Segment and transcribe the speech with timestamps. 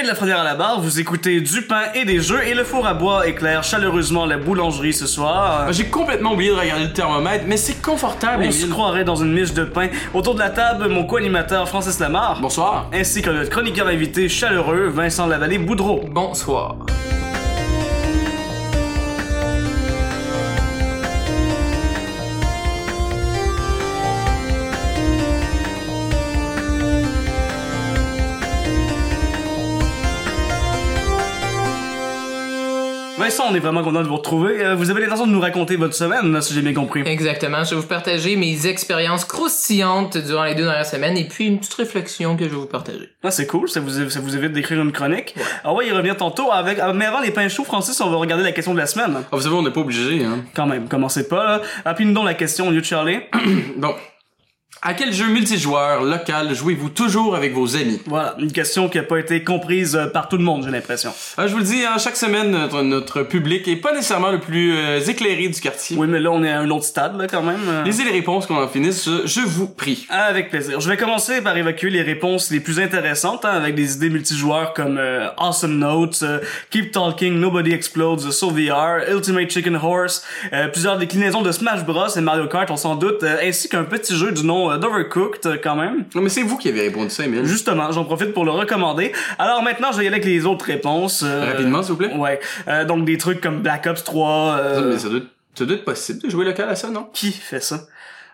[0.00, 2.86] Émile Lafrenière à la barre, vous écoutez du pain et des jeux et le four
[2.86, 5.70] à bois éclaire chaleureusement la boulangerie ce soir.
[5.74, 9.34] J'ai complètement oublié de regarder le thermomètre, mais c'est confortable, On se croirait dans une
[9.34, 9.88] miche de pain.
[10.14, 12.40] Autour de la table, mon co-animateur Francis Lamar.
[12.40, 12.88] Bonsoir.
[12.94, 16.00] Ainsi que notre chroniqueur invité chaleureux Vincent Lavallée Boudreau.
[16.10, 16.76] Bonsoir.
[33.30, 34.60] Vincent, on est vraiment content de vous retrouver.
[34.60, 37.02] Euh, vous avez l'intention de nous raconter votre semaine, si j'ai bien compris.
[37.06, 37.62] Exactement.
[37.62, 41.60] Je vais vous partager mes expériences croustillantes durant les deux dernières semaines et puis une
[41.60, 43.08] petite réflexion que je vais vous partager.
[43.22, 45.36] Ah, c'est cool, ça vous, ça vous évite d'écrire une chronique.
[45.62, 46.80] Ah ouais, il revient tantôt avec.
[46.80, 49.14] ah, Mais avant les pains chauds, Francis, on va regarder la question de la semaine.
[49.22, 50.40] Ah, vous savez, on n'est pas obligé, hein.
[50.56, 51.62] Quand même, commencez pas là.
[51.84, 53.20] Appuyez-nous donc la question au lieu de Charlie.
[53.76, 53.94] Bon.
[54.82, 58.00] À quel jeu multijoueur local jouez-vous toujours avec vos amis?
[58.06, 61.12] voilà, une question qui a pas été comprise euh, par tout le monde, j'ai l'impression.
[61.36, 64.40] Ah, je vous le dis, hein, chaque semaine, notre, notre public est pas nécessairement le
[64.40, 65.98] plus euh, éclairé du quartier.
[65.98, 67.60] Oui, mais là, on est à un autre stade, là, quand même.
[67.68, 70.06] Euh, Lisez les réponses qu'on en finisse, je- vous prie.
[70.08, 70.80] Ah, Avec plaisir.
[70.80, 74.72] Je vais commencer par évacuer les réponses les plus intéressantes, hein, avec des idées multijoueurs
[74.72, 76.24] comme euh, Awesome Notes,
[76.70, 80.24] Keep Talking, Nobody Explodes, Soul VR, Ultimate Chicken Horse,
[80.72, 84.32] plusieurs déclinaisons de Smash Bros et Mario Kart, on s'en doute, ainsi qu'un petit jeu
[84.32, 86.04] du nom euh, d'Overcooked, euh, quand même.
[86.14, 87.44] Non, mais c'est vous qui avez répondu ça, Emile.
[87.44, 89.12] Justement, j'en profite pour le recommander.
[89.38, 91.22] Alors maintenant, je vais y aller avec les autres réponses.
[91.26, 92.12] euh, Rapidement, s'il vous plaît.
[92.14, 92.40] Ouais.
[92.68, 94.56] Euh, donc des trucs comme Black Ops 3.
[94.58, 95.20] euh, Mais ça doit,
[95.54, 97.08] ça doit être possible de jouer local à ça, non?
[97.12, 97.80] Qui fait ça?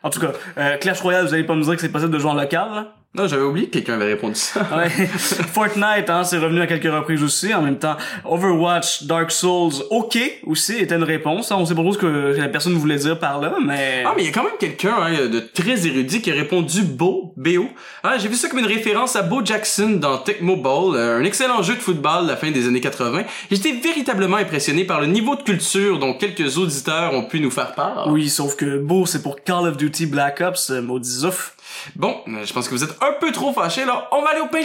[0.03, 2.19] En tout cas, euh, Clash Royale, vous allez pas me dire que c'est possible de
[2.19, 2.92] jouer en local, là?
[3.17, 4.61] Non, j'avais oublié que quelqu'un avait répondu ça.
[4.77, 4.89] Ouais.
[5.06, 7.55] Fortnite, hein, c'est revenu à quelques reprises aussi.
[7.55, 11.50] En même temps, Overwatch, Dark Souls, OK aussi était une réponse.
[11.53, 11.56] hein.
[11.58, 14.05] On sait pas trop ce que la personne voulait dire par là, mais...
[14.06, 16.83] Ah, mais il y a quand même quelqu'un hein, de très érudit qui a répondu
[16.83, 17.69] Beau, BO.
[18.03, 21.25] Ah, J'ai vu ça comme une référence à Bo Jackson dans Tecmo Bowl, euh, un
[21.25, 23.23] excellent jeu de football de la fin des années 80.
[23.51, 27.73] J'étais véritablement impressionné par le niveau de culture dont quelques auditeurs ont pu nous faire
[27.75, 28.08] part.
[28.11, 31.55] Oui, sauf que beau, c'est pour Call of Duty Black Ops, euh, maudit zouf.
[31.95, 34.41] Bon, euh, je pense que vous êtes un peu trop fâchés, alors on va aller
[34.41, 34.65] au pain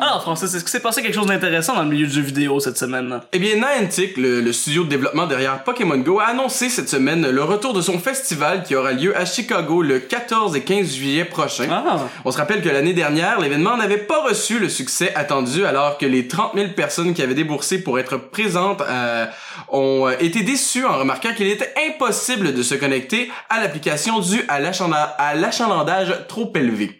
[0.00, 2.60] Alors, Francis, est-ce que s'est passé quelque chose d'intéressant dans le milieu du jeu vidéo
[2.60, 3.20] cette semaine?
[3.32, 7.28] Eh bien, Niantic, le, le studio de développement derrière Pokémon Go, a annoncé cette semaine
[7.28, 11.24] le retour de son festival qui aura lieu à Chicago le 14 et 15 juillet
[11.24, 11.66] prochain.
[11.70, 15.98] Ah, On se rappelle que l'année dernière, l'événement n'avait pas reçu le succès attendu alors
[15.98, 19.26] que les 30 000 personnes qui avaient déboursé pour être présentes euh,
[19.70, 24.44] ont euh, été déçues en remarquant qu'il était impossible de se connecter à l'application due
[24.48, 26.97] à l'achalandage trop élevé.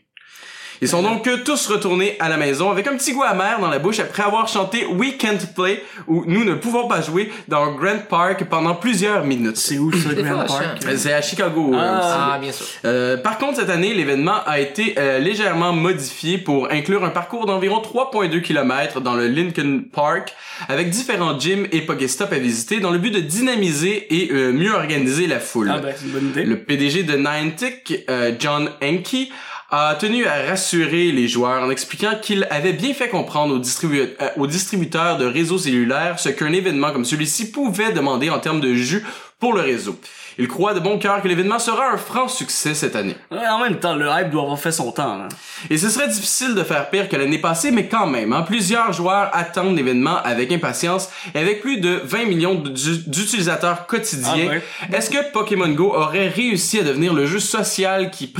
[0.80, 3.68] Ils sont donc euh, tous retournés à la maison avec un petit goût amer dans
[3.68, 7.72] la bouche après avoir chanté We Can't Play ou Nous ne pouvons pas jouer dans
[7.72, 9.56] Grand Park pendant plusieurs minutes.
[9.56, 10.78] c'est où ça, Grand Park?
[10.86, 11.72] Euh, C'est à Chicago.
[11.74, 11.98] euh, Ah.
[11.98, 12.16] aussi.
[12.18, 12.66] Ah, bien sûr.
[12.84, 17.46] Euh, par contre, cette année, l'événement a été euh, légèrement modifié pour inclure un parcours
[17.46, 20.34] d'environ 3,2 km dans le Lincoln Park,
[20.68, 24.72] avec différents gyms et Pokéstops à visiter dans le but de dynamiser et euh, mieux
[24.72, 25.70] organiser la foule.
[25.74, 26.44] Ah ben, c'est une bonne idée.
[26.44, 29.28] Le PDG de Niantic, euh, John Enke,
[29.70, 34.46] a tenu à rassurer les joueurs en expliquant qu'il avait bien fait comprendre euh, aux
[34.46, 39.04] distributeurs de réseaux cellulaires ce qu'un événement comme celui-ci pouvait demander en termes de jus
[39.38, 39.98] pour le réseau.
[40.40, 43.16] Il croit de bon cœur que l'événement sera un franc succès cette année.
[43.30, 45.22] Ouais, en même temps, le hype doit avoir fait son temps.
[45.22, 45.28] hein.
[45.68, 48.92] Et ce serait difficile de faire pire que l'année passée, mais quand même, hein, plusieurs
[48.92, 54.46] joueurs attendent l'événement avec impatience et avec plus de 20 millions d'u- d'utilisateurs quotidiens.
[54.46, 54.62] Ah ouais.
[54.92, 58.32] Est-ce que Pokémon Go aurait réussi à devenir le jeu social qu'il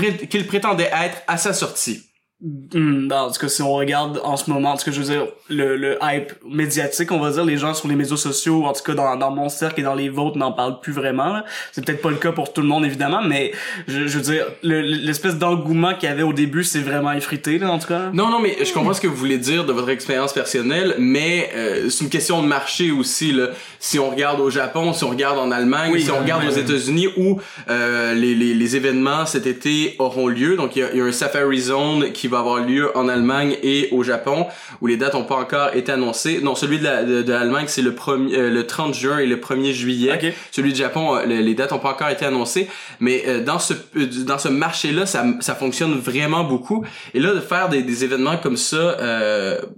[0.47, 2.05] prétendait être à sa sortie?
[2.41, 5.13] Hmm, en tout cas, si on regarde en ce moment, en tout cas, je veux
[5.13, 8.73] dire, le, le hype médiatique, on va dire, les gens sur les médias sociaux, en
[8.73, 11.41] tout cas dans, dans mon cercle et dans les vôtres, n'en parlent plus vraiment.
[11.73, 13.51] C'est peut-être pas le cas pour tout le monde, évidemment, mais
[13.89, 17.59] je, je veux dire, le- l'espèce d'engouement qu'il y avait au début, c'est vraiment effrité,
[17.59, 18.11] là, en tout cas.
[18.13, 21.51] Non, non, mais je comprends ce que vous voulez dire de votre expérience personnelle, mais
[21.57, 23.33] euh, c'est une question de marché aussi.
[23.33, 23.49] Là.
[23.81, 26.51] Si on regarde au Japon, si on regarde en Allemagne, Oui, si on regarde aux.
[26.53, 30.55] États-Unis où euh, les, les, les événements cet été auront lieu.
[30.55, 33.89] Donc il y y a un Safari Zone qui va avoir lieu en Allemagne et
[33.93, 34.47] au Japon,
[34.81, 36.41] où les dates n'ont pas encore été annoncées.
[36.43, 39.27] Non, celui de la- de, de l'Allemagne, c'est le, premier, euh, le 30 juin et
[39.27, 40.35] le 1er juillet.
[40.51, 42.69] Celui du Japon, euh, le- les dates n'ont pas encore été annoncées,
[43.01, 46.85] mais euh, dans ce euh, dans ce marché-là, ça, ça fonctionne vraiment beaucoup.
[47.15, 48.97] Et là, de faire des, des événements comme ça,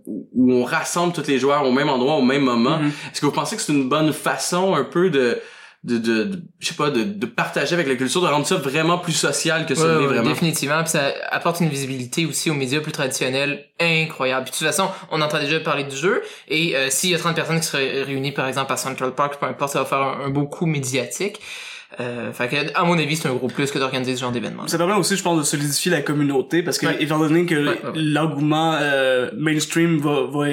[0.06, 2.88] où on rassemble tous les joueurs au même endroit, au même moment, Mhm.
[3.12, 5.38] est-ce que vous pensez que c'est une bonne façon un peu de
[5.82, 8.56] de, de, de- je sais pas, de, de partager avec la culture, de rendre ça
[8.56, 10.28] vraiment plus social que ça Ouais, vraiment.
[10.28, 10.82] définitivement.
[10.82, 14.44] Puis ça apporte une visibilité aussi aux médias plus traditionnels incroyable.
[14.44, 16.20] Puis de toute façon, on entend déjà parler du jeu.
[16.48, 19.38] Et euh, s'il y a 30 personnes qui seraient réunies, par exemple, à Central Park,
[19.40, 21.40] peu importe, ça va faire un, un beau coup médiatique.
[21.98, 24.68] Euh, fait que, à mon avis, c'est un gros plus que d'organiser ce genre d'événement.
[24.68, 27.02] Ça permet aussi, je pense, de solidifier la communauté parce que, Ouais.
[27.02, 27.92] étant donné que Ouais, ouais, ouais.
[27.96, 30.46] l'engouement euh, mainstream va, va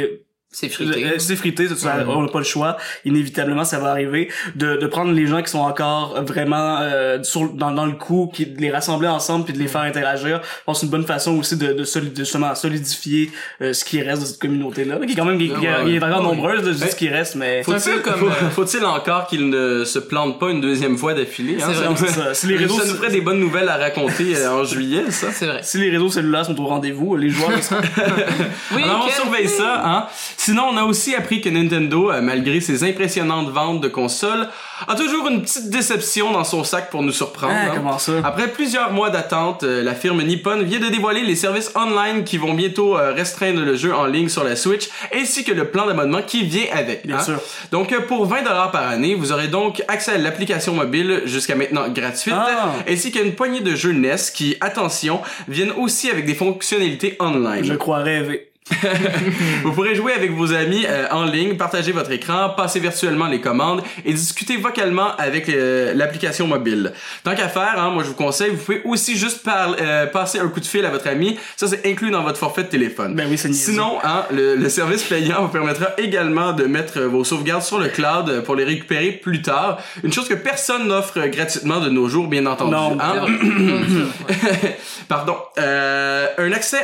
[0.49, 1.19] C'est frité.
[1.19, 2.77] C'est frité, ça, on n'a pas le choix.
[3.05, 4.31] Inévitablement, ça va arriver.
[4.55, 8.31] De, de prendre les gens qui sont encore vraiment euh, sur, dans, dans le coup,
[8.33, 10.41] qui, de les rassembler ensemble puis de les faire interagir.
[10.43, 13.29] Je pense que c'est une bonne façon aussi de, de, soli- de justement solidifier
[13.61, 14.97] euh, ce qui reste de cette communauté-là.
[15.05, 16.23] Qui est quand même qui, qui- Ouais, qui est encore ouais.
[16.23, 16.89] nombreuse, de, Ouais.
[16.91, 17.61] ce qui reste, mais...
[17.63, 21.13] Faut- Faut-il comme, faut- euh, faut-il encore qu'il ne se plante pas une deuxième fois
[21.13, 21.57] d'affilée?
[21.61, 21.65] hein?
[21.67, 22.33] C'est vrai, c'est ça.
[22.33, 25.27] Si les réseaux- ça nous ferait des bonnes nouvelles à raconter euh, en juillet, ça.
[25.31, 25.59] C'est vrai.
[25.61, 27.51] Si les réseaux cellulaires sont au rendez-vous, les joueurs...
[28.75, 30.07] Oui, Alors on surveille ça, hein.
[30.47, 34.47] Sinon, on a aussi appris que Nintendo, euh, malgré ses impressionnantes ventes de consoles,
[34.87, 37.53] a toujours une petite déception dans son sac pour nous surprendre.
[37.53, 37.73] Ah, hein.
[37.75, 38.13] comment ça?
[38.23, 42.37] Après plusieurs mois d'attente, euh, la firme Nippon vient de dévoiler les services online qui
[42.37, 45.85] vont bientôt euh, restreindre le jeu en ligne sur la Switch, ainsi que le plan
[45.85, 47.05] d'abonnement qui vient avec.
[47.05, 47.23] Bien hein.
[47.23, 47.41] sûr.
[47.73, 51.89] Donc pour 20 dollars par année, vous aurez donc accès à l'application mobile jusqu'à maintenant
[51.89, 52.71] gratuite, Ah.
[52.87, 57.65] ainsi qu'à une poignée de jeux NES qui, attention, viennent aussi avec des fonctionnalités online.
[57.65, 58.47] Je crois rêver.
[59.63, 63.39] Vous pourrez jouer avec vos amis euh, en ligne, partager votre écran, passer virtuellement les
[63.41, 66.91] commandes et discuter vocalement avec euh, l'application mobile.
[67.23, 70.39] Tant qu'à faire, hein, moi je vous conseille, vous pouvez aussi juste par- euh, passer
[70.39, 71.37] un coup de fil à votre ami.
[71.55, 73.15] Ça c'est inclus dans votre forfait de téléphone.
[73.15, 73.37] Ben oui.
[73.37, 77.87] Sinon, hein, le, le service payant vous permettra également de mettre vos sauvegardes sur le
[77.87, 79.79] cloud pour les récupérer plus tard.
[80.03, 82.71] Une chose que personne n'offre gratuitement de nos jours, bien entendu.
[82.71, 83.25] Non, hein.
[85.07, 85.37] Pardon.
[85.57, 86.79] Euh, un accès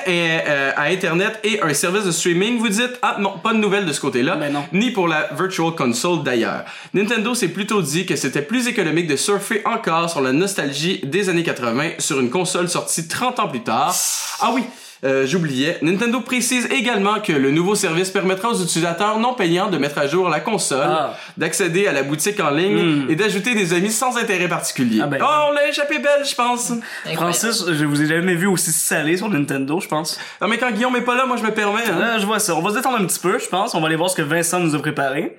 [0.75, 3.85] à, à Internet et un service de streaming, vous dites, ah non, pas de nouvelles
[3.85, 4.35] de ce côté-là.
[4.35, 4.63] Ben.
[4.71, 6.65] Ni pour la Virtual Console d'ailleurs.
[6.93, 11.29] Nintendo s'est plutôt dit que c'était plus économique de surfer encore sur la nostalgie des
[11.29, 13.95] années 80 sur une console sortie 30 ans plus tard.
[14.39, 14.63] Ah oui.
[15.03, 15.77] Euh, J'oubliais.
[15.81, 20.07] Nintendo précise également que le nouveau service permettra aux utilisateurs non payants de mettre à
[20.07, 21.17] jour la console, Ah.
[21.37, 23.09] d'accéder à la boutique en ligne Hmm.
[23.09, 24.99] et d'ajouter des amis sans intérêt particulier.
[25.03, 25.19] Ah ben.
[25.21, 26.71] oh, on l'a échappé belle, je pense.
[27.05, 27.15] Incroyable.
[27.35, 30.19] Francis, je vous ai jamais vu aussi salé sur Nintendo, je pense.
[30.41, 31.81] Non mais quand Guillaume est pas là, moi je me permets.
[31.89, 31.99] Hein.
[31.99, 32.55] Là, je vois ça.
[32.55, 33.75] On va se détendre un petit peu, je pense.
[33.75, 35.37] On va aller voir ce que Vincent nous a préparé.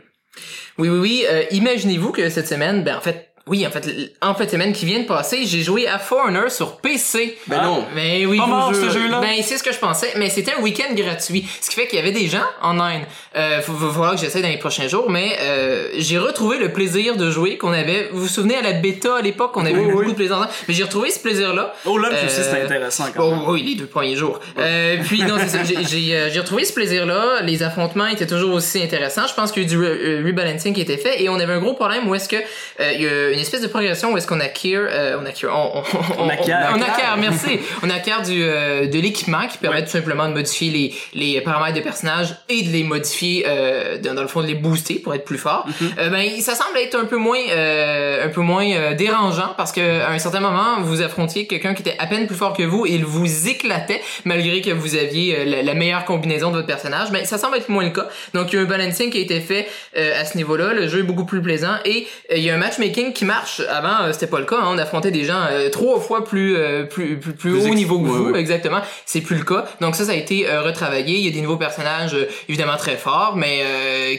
[0.79, 1.25] Oui, oui, oui.
[1.31, 3.85] euh, Imaginez-vous que cette semaine, ben en fait, oui, en fait,
[4.23, 7.37] en fait, semaine qui vient de passer, j'ai joué à Foreigner sur PC.
[7.47, 7.85] Ben non.
[7.95, 8.91] Mais oui, Pas je vous mort, jure.
[8.91, 9.21] ce jeu-là.
[9.21, 11.99] Ben c'est ce que je pensais, mais c'était un week-end gratuit, ce qui fait qu'il
[11.99, 13.03] y avait des gens online.
[13.37, 16.73] Euh, faut, faut voir que j'essaie dans les prochains jours, mais euh, j'ai retrouvé le
[16.73, 18.09] plaisir de jouer qu'on avait.
[18.13, 19.93] Vous vous souvenez à la bêta à l'époque, on avait Oui, eu oui.
[19.93, 20.49] beaucoup de plaisir.
[20.67, 21.75] Mais j'ai retrouvé ce plaisir-là.
[21.85, 23.41] Oh, là, Euh, aussi, c'était intéressant quand même.
[23.47, 24.41] Oh oui, les deux premiers jours.
[24.59, 25.65] Euh, puis non, c'est ça.
[25.65, 27.43] J'ai- J'ai euh, j'ai retrouvé ce plaisir-là.
[27.43, 29.27] Les affrontements étaient toujours aussi intéressants.
[29.29, 31.35] Je pense qu'il y a eu du re- euh, rebalancing qui était fait et on
[31.39, 34.13] avait un gros problème où est-ce que euh, il y a une espèce de progression
[34.13, 36.73] où est-ce qu'on acquiert, euh, on acquiert, on, on, On acquiert.
[36.75, 37.59] on, acquiert, merci.
[37.83, 41.77] on acquiert du euh, de l'équipement qui permet tout simplement de modifier les les paramètres
[41.77, 45.15] de personnages et de les modifier euh, dans, dans le fond de les booster pour
[45.15, 45.67] être plus fort.
[45.99, 49.73] Euh, ben ça semble être un peu moins euh, un peu moins euh, dérangeant parce
[49.73, 52.63] que à un certain moment vous affrontiez quelqu'un qui était à peine plus fort que
[52.63, 56.57] vous et il vous éclatait malgré que vous aviez euh, la, la meilleure combinaison de
[56.57, 57.11] votre personnage.
[57.11, 58.09] Ben ça semble être moins le cas.
[58.33, 60.73] Donc il y a un balancing qui a été fait euh, à ce niveau-là.
[60.73, 63.61] Le jeu est beaucoup plus plaisant et euh, il y a un matchmaking qui marche.
[63.71, 64.57] Avant euh, c'était pas le cas.
[64.57, 64.67] hein.
[64.69, 67.99] On affrontait des gens euh, trois fois plus euh, plus plus, plus Plus haut niveau
[68.01, 68.31] que vous.
[68.31, 68.41] ouais.
[68.41, 68.81] Exactement.
[69.07, 69.65] C'est plus le cas.
[69.81, 71.19] Donc ça ça a été euh, retravaillé.
[71.19, 72.17] Il y a des nouveaux personnages
[72.49, 73.63] évidemment très forts mais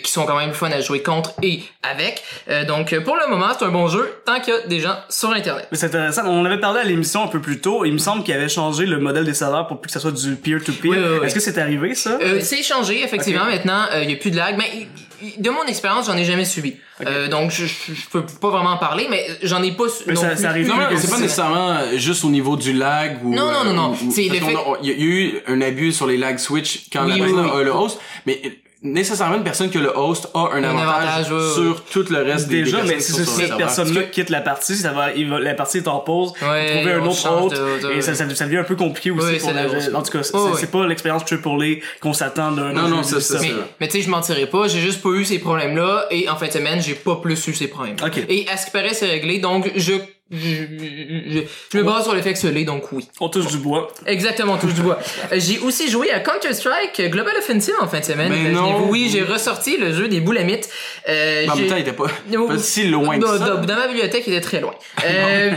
[0.03, 2.23] qui sont quand même fun à jouer contre et avec.
[2.67, 5.29] Donc pour le moment c'est un bon jeu tant qu'il y a des gens sur
[5.31, 5.67] internet.
[5.71, 6.23] Mais c'est intéressant.
[6.25, 7.85] On avait parlé à l'émission un peu plus tôt.
[7.85, 10.11] Il me semble qu'il avait changé le modèle des serveurs pour plus que ça soit
[10.11, 10.89] du peer-to-peer.
[10.91, 11.25] Oui, oui, oui.
[11.27, 12.17] Est-ce que c'est arrivé, ça?
[12.41, 14.87] C'est changé effectivement maintenant il y a plus de lag mais
[15.37, 18.71] de mon expérience j'en ai jamais subi Euh, donc je, je, je peux pas vraiment
[18.71, 20.41] en parler mais j'en ai pas Mais non ça- plus.
[20.43, 23.33] ça arrive Non, que c'est pas nécessairement euh, juste au niveau du lag ou.
[23.35, 23.89] Non, non, non, non.
[23.91, 27.15] ou- C'est Il y, a eu un abus sur les lag switch quand Oui, la
[27.15, 27.59] oui, personne oui.
[27.61, 28.49] a le host, mais euh,
[28.85, 30.87] nécessairement une personne que le host a un, avantage,
[31.27, 31.53] avantage, ouais, ouais.
[31.53, 33.57] sur tout le reste des Déjà, mais si cette serveur.
[33.57, 36.93] personne-là quitte la partie, ça va, il va, la partie est en pause, Ouais, trouver
[36.93, 39.49] un autre hôte, de- de- et ça, ça, ça devient un peu compliqué aussi pour
[39.49, 42.87] c'est la, en tout cas, c'est c'est pas l'expérience triple A qu'on s'attend d'un Non,
[42.87, 45.39] non, de ça, mais, mais tu sais, je mentirais pas, j'ai juste pas eu ces
[45.39, 47.95] problèmes-là, et en fin de semaine, j'ai pas plus eu ces problèmes.
[48.29, 49.93] Et à ce qui paraît, c'est réglé, donc je,
[50.31, 53.07] je, me base sur le fait que ce l'est, donc oui.
[53.19, 53.87] On touche du bois.
[54.07, 54.97] Exactement, touche du bois.
[55.31, 58.29] Euh, j'ai aussi joué à Counter-Strike Global Offensive en fin de semaine.
[58.29, 58.79] Ben imaginez-vous.
[58.85, 58.89] non.
[58.89, 60.67] Oui, j'ai ressorti le jeu des boulamites.
[61.07, 62.05] Euh, Mais en même temps, il était pas,
[62.37, 62.47] Oh.
[62.47, 63.55] pas si loin que dans, ça.
[63.57, 64.73] dans- ma bibliothèque, il était très loin.
[65.05, 65.51] Euh,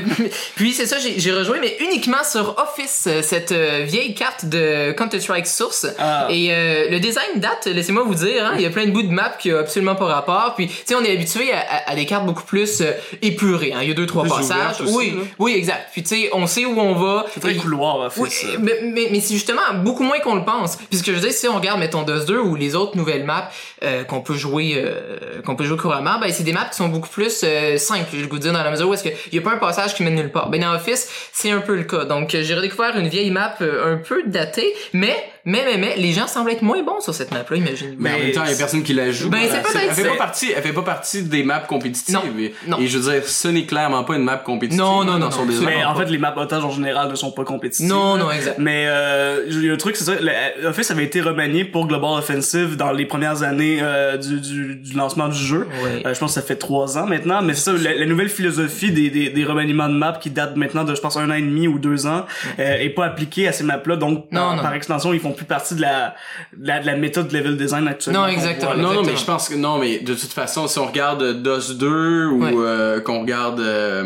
[0.56, 4.92] puis c'est ça, j'ai rejoué, mais uniquement sur Office, euh, cette euh, vieille carte de
[4.92, 5.87] Counter-Strike Source.
[5.98, 6.28] Ah.
[6.30, 9.02] Et euh, le design date, laissez-moi vous dire, hein, il y a plein de bouts
[9.02, 10.54] de map qui a absolument pas rapport.
[10.56, 13.72] Puis, tu sais, on est habitué à, à- à des cartes beaucoup plus euh, épurées.
[13.75, 13.78] Hein.
[13.82, 15.23] Il y a deux, trois passages, aussi, oui, là.
[15.38, 15.88] oui, exact.
[15.93, 17.27] Puis tu sais, on sait où on va.
[17.33, 18.21] C'est très couloir, en fait.
[18.21, 18.47] Oui, ça.
[18.61, 20.77] mais, mais, mais c'est justement beaucoup moins qu'on le pense.
[20.77, 23.25] Puis ce que je dire, si on regarde, mettons, DOS 2 ou les autres nouvelles
[23.25, 23.49] maps
[23.83, 26.88] euh, qu'on peut jouer euh, qu'on peut jouer couramment, ben c'est des maps qui sont
[26.88, 29.38] beaucoup plus euh, simples, je vais vous dire, dans la mesure où est-ce qu'il y
[29.38, 30.50] a pas un passage qui mène nulle part.
[30.50, 32.05] Ben dans Office, c'est un peu le cas.
[32.05, 36.12] Donc j'ai redécouvert une vieille map euh, un peu datée, mais, mais, mais, mais, les
[36.12, 37.95] gens semblent être moins bons sur cette map-là, imagine.
[37.99, 39.30] Mais en Mais même temps, il y a personne qui la joue.
[39.30, 42.14] Ben, c'est Elle peut-être elle fait pas partie, elle fait pas partie des maps compétitives.
[42.14, 42.78] Non, Et, non.
[42.78, 44.80] et je veux dire, ce n'est clairement pas une map compétitive.
[44.80, 45.66] Non, non, non, non, design.
[45.66, 46.00] Mais en pas.
[46.04, 47.88] fait, les maps otages en général ne sont pas compétitifs.
[47.88, 48.57] Non, non, exact.
[48.59, 50.14] Mais euh, il y a un truc, c'est ça.
[50.21, 54.76] le- Office avait été remanié pour Global Offensive dans les premières années euh, du, du,
[54.76, 55.66] du lancement du jeu.
[55.83, 56.02] Ouais.
[56.07, 57.42] Euh, je pense que ça fait trois ans maintenant.
[57.42, 60.57] Mais c'est ça, la, la nouvelle philosophie des, des, des remaniements de maps qui datent
[60.57, 62.26] maintenant de, je pense, un an et demi ou deux ans,
[62.59, 63.97] euh, est pas appliquée à ces maps-là.
[63.97, 64.62] Donc, Non, par, non.
[64.62, 66.14] par extension, ils font plus partie de la,
[66.56, 68.23] de la, de la méthode level design actuellement.
[68.23, 68.73] Non, exactement.
[68.75, 68.82] voit.
[68.82, 69.18] Non, non, mais Exactement.
[69.18, 72.52] je pense que non, mais de toute façon, si on regarde DOS 2 ou Ouais.
[72.56, 74.02] euh, qu'on regarde euh,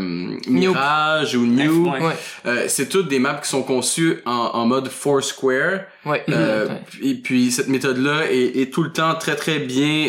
[0.49, 2.00] Mirage ou New, Ouais.
[2.47, 5.81] Euh, c'est toutes des maps qui sont conçues en, en mode Foursquare.
[6.07, 6.25] ouais.
[6.31, 6.81] Euh, ouais.
[7.02, 10.07] Et puis cette méthode-là est, est tout le temps très très bien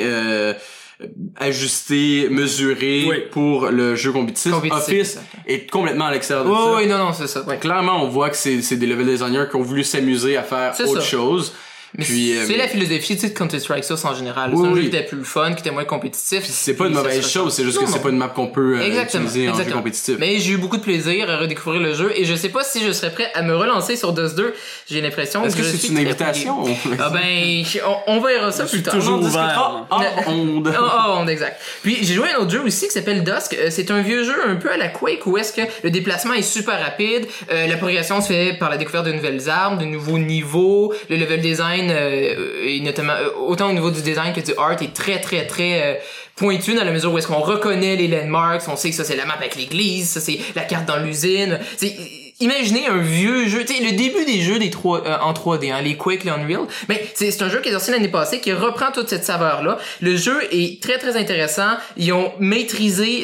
[1.02, 1.08] euh,
[1.38, 3.16] ajustée, mesurée Oui.
[3.32, 4.52] pour le jeu compétitif.
[4.52, 6.76] Compétitif, Office est complètement à l'extérieur de Oui, ça.
[6.78, 7.42] oui, non, non, c'est ça.
[7.44, 7.58] Ouais.
[7.58, 10.74] Clairement, on voit que c'est c'est des level designers qui ont voulu s'amuser à faire
[10.88, 11.08] autre ça.
[11.08, 11.54] chose.
[11.98, 14.52] Mais Puis, euh, c'est la philosophie tu sais, de Counter-Strike Source en général.
[14.54, 14.90] Oui, c'est un jeu oui.
[14.90, 16.42] qui était plus fun, qui était moins compétitif.
[16.42, 18.30] Puis c'est pas une mauvaise se chose, c'est juste Non, que c'est pas une map
[18.30, 19.26] qu'on peut euh, Exactement.
[19.26, 19.82] utiliser en jeu exactement.
[19.82, 20.16] compétitif.
[20.20, 22.84] Mais j'ai eu beaucoup de plaisir à redécouvrir le jeu et je sais pas si
[22.84, 24.54] je serais prêt à me relancer sur DOS 2.
[24.90, 26.64] J'ai l'impression Est-ce que je c'est suis une invitation?
[27.00, 27.64] Ah ben,
[28.08, 28.96] on, on verra ça Je plus suis tard.
[28.96, 30.28] toujours On discutera ouvert.
[30.28, 30.74] onde.
[30.76, 31.60] Oh, oh, onde, exact.
[31.84, 33.54] Puis j'ai joué à un autre jeu aussi qui s'appelle Dusk.
[33.54, 36.34] Euh, C'est un vieux jeu un peu à la Quake où est-ce que le déplacement
[36.34, 39.86] est super rapide, euh, la progression se fait par la découverte de nouvelles armes, de
[39.86, 44.42] nouveaux niveaux, le level design euh, et notamment euh, autant au niveau du design que
[44.42, 46.00] du art est très très très euh,
[46.36, 49.16] pointu dans la mesure où est-ce qu'on reconnaît les landmarks, on sait que ça c'est
[49.16, 51.60] la map avec l'église, ça c'est la carte dans l'usine.
[51.78, 51.96] C'est
[52.40, 55.72] Imaginez un vieux jeu, tu sais, le début des jeux des 3, euh, en 3D,
[55.72, 56.62] hein, les Quake, les Unreal.
[56.90, 59.78] Mais c'est c'est un jeu qui est sorti l'année passée, qui reprend toute cette saveur-là.
[60.02, 61.72] Le jeu est très très intéressant.
[61.98, 63.24] Ils ont maîtrisé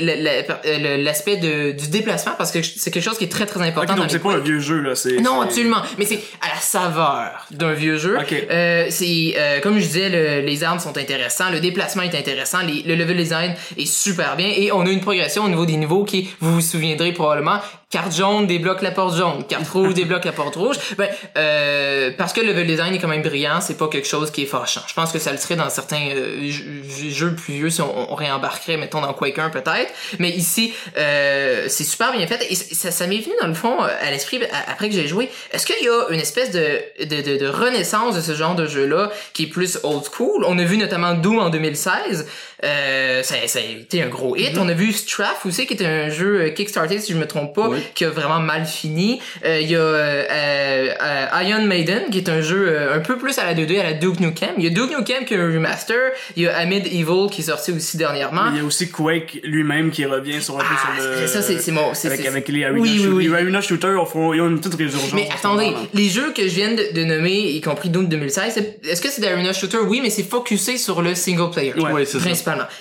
[0.65, 4.01] euh, l'aspect du déplacement parce que c'est quelque chose qui est très très important dans
[4.03, 4.95] donc c'est pas un vieux jeu, là.
[4.95, 5.81] c'est non, absolument.
[5.97, 8.17] Mais c'est à la saveur d'un vieux jeu.
[8.19, 8.33] Ok.
[8.49, 12.59] Euh, c'est euh, comme je disais, le- les armes sont intéressants, le déplacement est intéressant,
[12.65, 15.77] les- le level design est super bien et on a une progression au niveau des
[15.77, 20.25] niveaux qui, vous vous souviendrez probablement, carte jaune débloque la porte jaune, carte rouge débloque
[20.25, 20.75] la porte rouge.
[20.97, 24.29] Ben euh, parce que le level design est quand même brillant, c'est pas quelque chose
[24.31, 24.81] qui est fâchant.
[24.87, 28.15] Je pense que ça le serait dans certains euh, jeux- plus vieux si on, on
[28.15, 29.91] réembarquerait, mettons dans Quake 1 peut-être.
[30.19, 33.81] Mais ici, euh, c'est super bien fait et ça, ça m'est venu dans le fond
[33.83, 35.29] euh, à l'esprit après que j'ai joué.
[35.51, 38.67] Est-ce qu'il y a une espèce de, de, de, de renaissance de ce genre de
[38.67, 40.43] jeu-là qui est plus old school?
[40.47, 42.27] On a vu notamment Doom en 2016.
[42.63, 44.57] Euh, ça, ça a été un gros hit.
[44.57, 47.55] On a vu Straff aussi, qui était un jeu euh, Kickstarter, si je me trompe
[47.55, 47.79] pas, Oui.
[47.95, 49.21] qui a vraiment mal fini.
[49.45, 53.17] Euh, Il y a euh, euh, euh, Iron Maiden, qui est un jeu un peu
[53.17, 54.49] plus à la 2D, à la Duke Nukem.
[54.57, 56.11] Il y a Duke Nukem qui est un remaster.
[56.35, 58.49] Il y a Amid Evil qui est sorti aussi dernièrement.
[58.53, 61.15] Il y a aussi Quake lui-même qui revient sur un Ah, peu sur le.
[61.17, 63.27] c'est- ça, c'est- c'est mon- c'est- Avec, c'est- avec les Arena, Oui, oui, shoot- oui.
[63.27, 65.13] les Arena Shooters, ils ont une petite résurgence.
[65.13, 68.79] Mais attendez, les jeux que je viens de, de nommer, y compris Doom 2016, c'est-
[68.89, 69.77] est-ce que c'est des arena shooter?
[69.87, 71.73] Oui, mais c'est focusé sur le single player.
[71.77, 71.91] Ouais.
[71.91, 72.25] Ouais, c'est ça.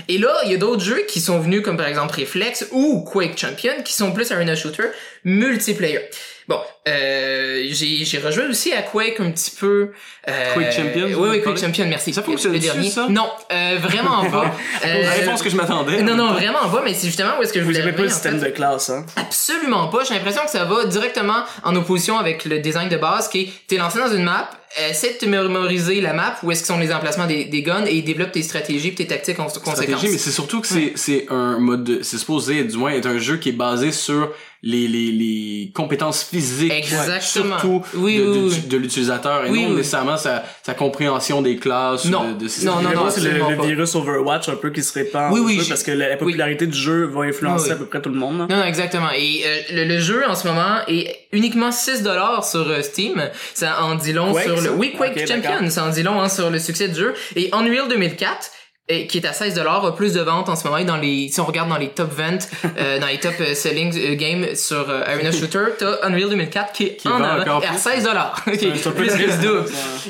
[0.08, 3.00] Et là, il y a d'autres jeux qui sont venus, comme par exemple Reflex ou
[3.00, 4.90] Quake Champion, qui sont plus arena shooter
[5.24, 6.00] multiplayer.
[6.48, 9.90] Bon, euh, j'ai j'ai rejoué aussi à Quake un petit peu.
[10.28, 11.42] Euh, Quake Champion, Oui, oui?
[11.42, 12.14] Quake Champion, merci.
[12.14, 12.88] Ça fonctionne-tu, le dernier.
[12.90, 13.06] ça?
[13.10, 14.54] Non, euh, vraiment pas.
[14.82, 16.02] La Euh, réponse que je m'attendais.
[16.02, 18.08] non, non, vraiment pas, mais c'est justement où est-ce que je Vous voulais pas le
[18.08, 18.46] système fait.
[18.46, 19.04] de classe, hein?
[19.16, 20.04] Absolument pas.
[20.04, 23.52] J'ai l'impression que ça va directement en opposition avec le design de base qui est
[23.66, 24.48] t'es lancé dans une map,
[24.90, 27.84] essaie de te mémoriser la map, où est-ce que sont les emplacements des, des guns
[27.84, 29.74] et développe tes stratégies tes tactiques en conséquence.
[29.74, 33.06] stratégie, mais c'est surtout que c'est c'est un mode de- c'est supposé du moins être
[33.06, 34.30] un jeu qui est basé sur
[34.62, 37.58] les les les compétences physiques Exactement.
[37.58, 38.60] surtout Oui, de, oui, de- oui.
[38.68, 39.76] de l'utilisateur et Oui, non oui.
[39.76, 42.32] nécessairement sa sa compréhension des classes Non.
[42.32, 44.92] de, de ses- Non, non, non, c'est le, le virus Overwatch un peu qui se
[44.92, 47.72] répand Oui, oui, j'ai- parce que la, la popularité du jeu va influencer Oui, oui.
[47.74, 48.38] à peu près tout le monde.
[48.38, 48.46] là.
[48.50, 49.10] Non, non, exactement.
[49.16, 53.30] Et euh, le, le jeu en ce moment est uniquement 6 dollars sur euh, Steam.
[53.54, 55.70] Ça en dit long Quake, sur le oui Quake Champion.
[55.70, 57.14] Ça en dit long hein, sur le succès du jeu.
[57.36, 60.64] Et Unreal 2004 et qui est à 16 dollars a plus de ventes en ce
[60.64, 63.34] moment et dans les si on regarde dans les top ventes euh, dans les top
[63.40, 67.22] euh, selling euh, games sur euh, Arena Shooter t'as Unreal 2004 qui est Qui en
[67.22, 67.78] avant encore à plus.
[67.78, 68.52] 16 dollars peu
[68.92, 69.64] plus que double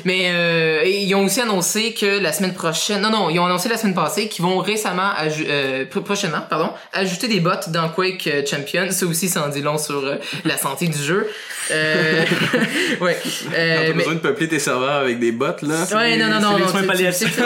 [0.05, 3.67] mais euh, ils ont aussi annoncé que la semaine prochaine, non non, ils ont annoncé
[3.69, 5.11] la semaine passée qu'ils vont récemment,
[5.47, 8.87] euh, prochainement, pardon, ajouter des bots dans Quake euh, Champion.
[8.91, 11.27] Ça aussi, ça en dit long sur euh, la santé du jeu.
[11.71, 12.23] Euh,
[13.01, 13.17] ouais.
[13.53, 16.39] Euh, t'as mais- besoin de peupler tes serveurs avec des bots là Ouais, non, non,
[16.39, 17.39] non, C'est les non, soins palliatifs.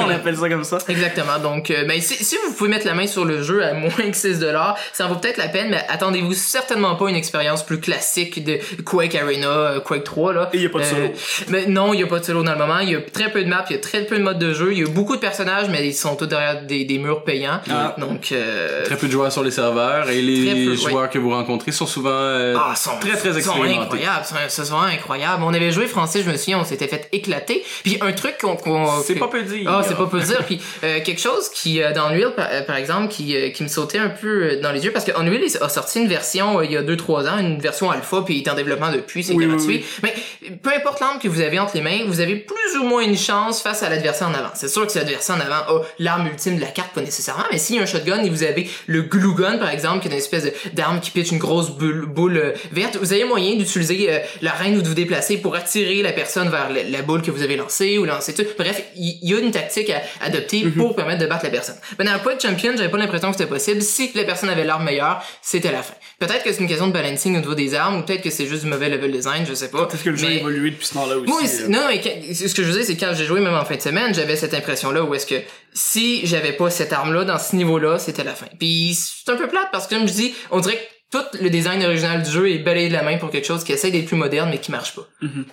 [0.00, 0.84] On appelle ça comme comme ça.
[0.88, 1.38] Exactement.
[1.42, 3.90] Donc, euh, ben, si, si vous pouvez mettre la main sur le jeu à moins
[3.90, 7.64] que 6 dollars, ça en vaut peut-être la peine, mais attendez-vous certainement pas une expérience
[7.64, 10.50] plus classique de Quake Arena, euh, Quake 3, là.
[10.52, 11.08] Et il y a pas de solo.
[11.48, 12.78] mais non, il y a pas de solo dans le moment.
[12.80, 14.52] Il y a très peu de maps, il y a très peu de modes de
[14.52, 14.72] jeu.
[14.72, 17.60] Il y a beaucoup de personnages, mais ils sont tous derrière des, des murs payants.
[17.70, 17.94] Ah.
[17.98, 21.30] Donc, euh, Très peu de joueurs sur les serveurs et les peu, joueurs que vous
[21.30, 23.78] rencontrez sont souvent euh, Ah, sont, très très sont expérimentés.
[23.82, 25.42] incroyables, sont, sont vraiment incroyables.
[25.42, 27.62] On avait joué français, je me souviens, on s'était fait éclater.
[27.82, 28.56] Puis un truc qu'on,
[29.04, 29.70] C'est pas peu dire.
[29.70, 30.44] Ah, c'est pas peu dire.
[30.56, 33.68] Puis euh, quelque chose qui euh, dans Unreal par, euh, par exemple qui, qui me
[33.68, 36.76] sautait un peu dans les yeux parce que Unreal a sorti une version il y
[36.76, 39.56] a 2-3 ans, une version alpha puis il est en développement depuis, c'est Oui, oui,
[39.56, 39.84] gratuit.
[40.02, 40.10] oui.
[40.42, 43.02] Mais peu importe l'arme que vous avez entre les mains, vous avez plus ou moins
[43.02, 44.50] une chance face à l'adversaire en avant.
[44.54, 47.44] C'est sûr que si l'adversaire en avant a l'arme ultime de la carte, pas nécessairement,
[47.50, 50.08] mais s'il y a un shotgun et vous avez le glue gun par exemple, qui
[50.08, 54.06] est une espèce d'arme qui pitch une grosse boule, boule verte, vous avez moyen d'utiliser
[54.10, 57.22] euh, la reine ou de vous déplacer pour attirer la personne vers la, la boule
[57.22, 58.44] que vous avez lancée ou lancer tout.
[58.58, 60.43] Bref, il il y, a une tactique à adopter
[60.76, 61.76] pour permettre de battre la personne.
[61.98, 63.82] Mais dans le Quake Champion, j'avais pas l'impression que c'était possible.
[63.82, 65.94] Si la personne avait l'arme meilleure, c'était la fin.
[66.18, 68.46] Peut-être que c'est une question de balancing au niveau des armes, ou peut-être que c'est
[68.46, 69.86] juste du mauvais level design, je sais pas.
[69.86, 71.26] Peut-être que le jeu a évolué depuis ce temps-là aussi.
[71.28, 71.68] moi, euh.
[71.68, 73.76] non, mais quand- ce que je veux dire, c'est quand j'ai joué même en fin
[73.76, 75.36] de semaine, j'avais cette impression-là où est-ce que
[75.72, 78.46] si j'avais pas cette arme-là dans ce niveau-là, c'était la fin.
[78.58, 81.50] Puis c'est un peu plate parce que comme je dis, on dirait que tout le
[81.50, 84.06] design original du jeu est balayé de la main pour quelque chose qui essaie d'être
[84.06, 85.02] plus moderne mais qui marche pas.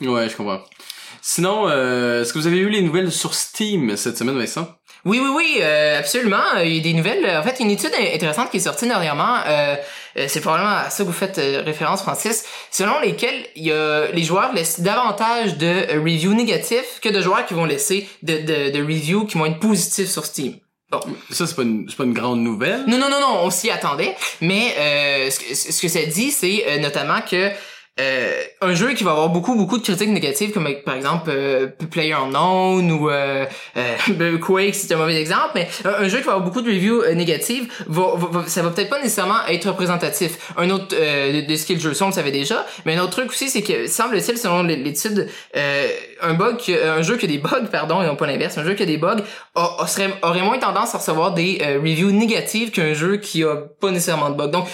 [0.02, 0.62] Ouais, je comprends.
[1.24, 4.68] Sinon, euh, est-ce que vous avez eu les nouvelles sur Steam cette semaine, Vincent?
[5.04, 6.44] Oui, oui, oui, euh, absolument.
[6.64, 7.26] Il y a des nouvelles.
[7.38, 9.38] En fait, une étude intéressante qui est sortie dernièrement.
[9.48, 9.76] Euh,
[10.18, 12.44] euh, c'est probablement à ça que vous faites euh, référence, Francis.
[12.70, 17.46] Selon lesquels il y a, les joueurs laissent davantage de reviews négatifs que de joueurs
[17.48, 20.56] qui vont laisser de, de, de reviews qui vont être positifs sur Steam.
[20.92, 21.00] Bon.
[21.32, 22.84] Ça, c'est pas une, c'est pas une grande nouvelle.
[22.86, 24.14] Non, non, non, non, on s'y attendait.
[24.42, 27.50] Mais euh, ce, que- ce que ça dit, c'est euh, notamment que
[28.00, 31.68] euh, un jeu qui va avoir beaucoup, beaucoup de critiques négatives, comme par exemple euh,
[31.92, 33.46] Player Unknown ou euh,
[33.78, 37.02] euh, Quake, c'est un mauvais exemple, mais un, jeu qui va avoir beaucoup de reviews
[37.02, 40.54] euh, négatives, va, va- ça va peut-être pas nécessairement être représentatif.
[40.58, 42.96] Un autre euh, de, de ce qu'est le jeu, ça on le savait déjà, mais
[42.96, 45.28] un autre truc aussi, c'est que semble-t-il, selon l'étude,
[46.22, 48.64] un bug, qui- un jeu qui a des bugs, pardon, et non pas l'inverse, un
[48.64, 49.18] jeu qui a des bugs
[49.56, 53.44] a- a- serait- aurait moins tendance à recevoir des euh, reviews négatives qu'un jeu qui
[53.44, 54.48] a pas nécessairement de bugs.
[54.48, 54.66] Donc,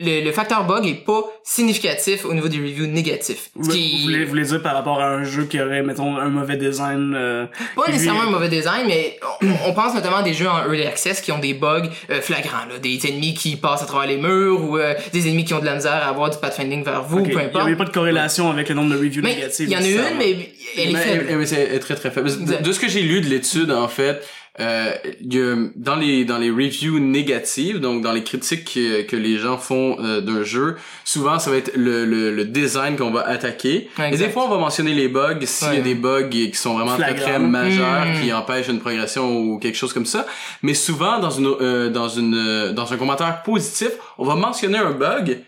[0.00, 3.50] le, le facteur bug est pas significatif au niveau des reviews négatifs.
[3.56, 5.82] Ce Vous, qui vous voulez, vous voulez dire par rapport à un jeu qui aurait,
[5.82, 7.14] mettons, un mauvais design.
[7.16, 10.48] euh, pas lui- nécessairement un mauvais design, mais on, on pense notamment à des jeux
[10.48, 13.86] en early access qui ont des bugs euh, flagrants, là, des ennemis qui passent à
[13.86, 16.38] travers les murs ou euh, des ennemis qui ont de la misère à avoir du
[16.38, 17.64] pathfinding vers vous, peu Il n'y importe.
[17.64, 19.68] avait pas de corrélation avec le nombre de reviews Mais négatives.
[19.68, 21.94] il y en a une, mais elle est Mais- eh, eh, c'est elle est très
[21.94, 22.28] très faible.
[22.62, 24.20] De, ce que j'ai lu de l'étude, en fait,
[24.60, 29.02] euh, il y a, dans les dans les reviews négatives, donc dans les critiques que,
[29.02, 30.74] que les gens font euh, d'un jeu,
[31.04, 33.88] souvent ça va être le, le, le design qu'on va attaquer.
[34.12, 36.74] Et des fois, on va mentionner les bugs s'il y a des bugs qui sont
[36.74, 37.46] vraiment très très Flagrants.
[37.48, 38.20] majeurs, Mm.
[38.20, 40.26] qui empêchent une progression ou quelque chose comme ça.
[40.62, 44.78] Mais souvent, dans une euh, dans une euh, dans un commentaire positif, on va mentionner
[44.78, 45.38] un bug.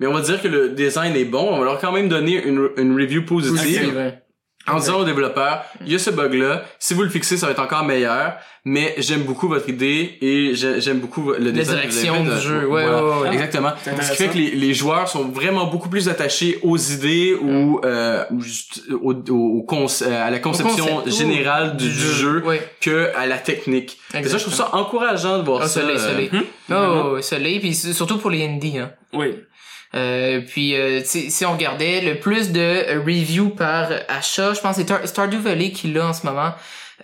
[0.00, 2.40] Mais on va dire que le design est bon, on va leur quand même donner
[2.44, 4.12] une, une review positive.
[4.70, 7.52] En disant aux développeurs, il y a ce bug-là, si vous le fixez, ça va
[7.52, 11.88] être encore meilleur, mais j'aime beaucoup votre idée et j'ai- j'aime beaucoup le design avez
[11.88, 13.04] direction du jeu, ouais, Voilà.
[13.04, 13.32] ouais, ouais.
[13.32, 13.70] Exactement.
[14.02, 17.80] Ce qui fait que les, les joueurs sont vraiment beaucoup plus attachés aux idées ou
[17.84, 18.24] euh,
[19.00, 22.60] au, au- au euh, à la conception concept, générale du, du jeu Ouais.
[22.80, 23.98] que à la technique.
[24.14, 25.80] Et ça, je trouve ça encourageant de voir Ah, ça.
[25.80, 26.30] ça l'est, ça euh, l'est.
[26.70, 28.90] Oh, ça l'est, puis surtout pour les indies, hein.
[29.12, 29.34] Oui.
[29.94, 34.82] Euh, puis euh, si on regardait le plus de reviews par achat, je pense que
[34.82, 36.52] c'est Star- Stardew Valley qui l'a en ce moment.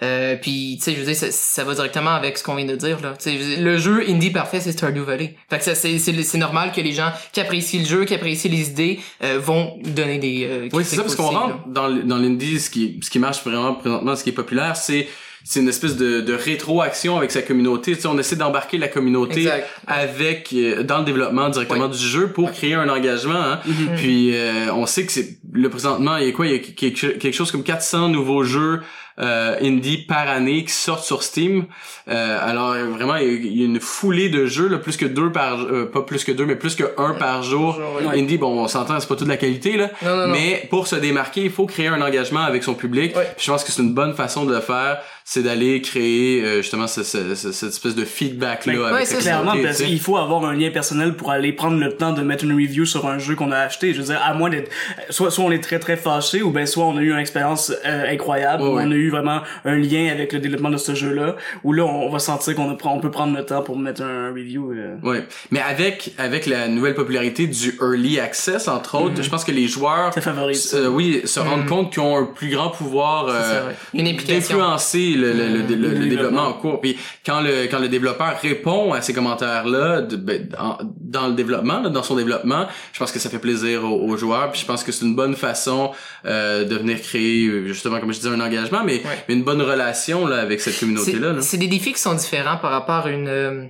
[0.03, 2.66] Euh, puis tu sais, je veux dire, ça, ça va directement avec ce qu'on vient
[2.66, 3.14] de dire là.
[3.16, 5.37] Tu sais, je dire, le jeu indie parfait, c'est Stardew Valley.
[5.49, 8.51] Fait que ça, c'est c'est normal que les gens qui apprécient le jeu, qui apprécient
[8.51, 10.47] les idées, euh, vont donner des.
[10.51, 13.44] euh, Oui, c'est ça, parce qu'on rentre dans, dans l'indie, ce qui, ce qui marche
[13.44, 15.07] vraiment présentement, ce qui est populaire, c'est
[15.46, 17.94] c'est une espèce de, de rétroaction avec sa communauté.
[17.94, 19.68] Tu sais, on essaie d'embarquer la communauté Exact.
[19.87, 23.35] avec euh, dans le développement directement du jeu pour créer un engagement.
[23.35, 23.61] hein.
[23.96, 26.46] Puis euh, on sait que c'est le présentement, il y a quoi?
[26.46, 28.80] Il y a quelque, chose comme 400 nouveaux jeux
[29.20, 31.66] euh, indie par année qui sortent sur Steam.
[32.09, 34.96] Euh, alors vraiment, il y, a, il y a une foulée de jeux, là, plus
[34.96, 37.78] que deux par, euh, pas plus que deux, mais plus que un par jour.
[38.12, 40.33] Indie, bon, on s'entend, c'est pas toute la qualité là, Non, non, non.
[40.33, 43.14] mais pour se démarquer, il faut créer un engagement avec son public.
[43.16, 43.28] Ouais.
[43.37, 46.57] Puis je pense que c'est une bonne façon de le faire, c'est d'aller créer euh,
[46.61, 49.79] justement ce- ce- ce- cette espèce de feedback là Ben, ouais, avec la Clairement, parce
[49.83, 52.85] qu'il faut avoir un lien personnel pour aller prendre le temps de mettre une review
[52.85, 53.95] sur un jeu qu'on a acheté.
[53.95, 54.71] Je veux dire, à moins d'être,
[55.09, 57.73] soit, soit on est très très fâché, ou ben soit on a eu une expérience
[57.87, 58.83] euh, incroyable, Ouais, ou ouais.
[58.87, 62.11] on a eu vraiment un lien avec le développement de ce jeu-là, où là on
[62.11, 64.73] va sentir qu'on on peut prendre le temps pour mettre un review.
[64.73, 64.97] euh.
[65.03, 69.53] Ouais, mais avec avec la nouvelle popularité du early access entre autres, je pense que
[69.53, 70.77] les joueurs Ça favorise ça.
[70.77, 73.27] euh, oui se rendent compte qu'ils ont un plus grand pouvoir
[73.95, 76.81] d'influencer le, le, le, le- le le développement en cours.
[76.81, 81.35] Puis quand le quand le développeur répond à ces commentaires-là de- ben, en- dans le
[81.35, 84.50] développement, là, dans son développement, je pense que ça fait plaisir aux, aux joueurs.
[84.53, 85.92] Puis je pense que c'est une bonne façon
[86.27, 89.24] euh, de venir créer justement comme je disais un engagement, mais, Ouais.
[89.29, 91.33] mais une bonne relation là avec cette communauté-là.
[91.33, 91.40] là.
[91.40, 93.64] C'est des défis qui sont différents par rapport à une euh,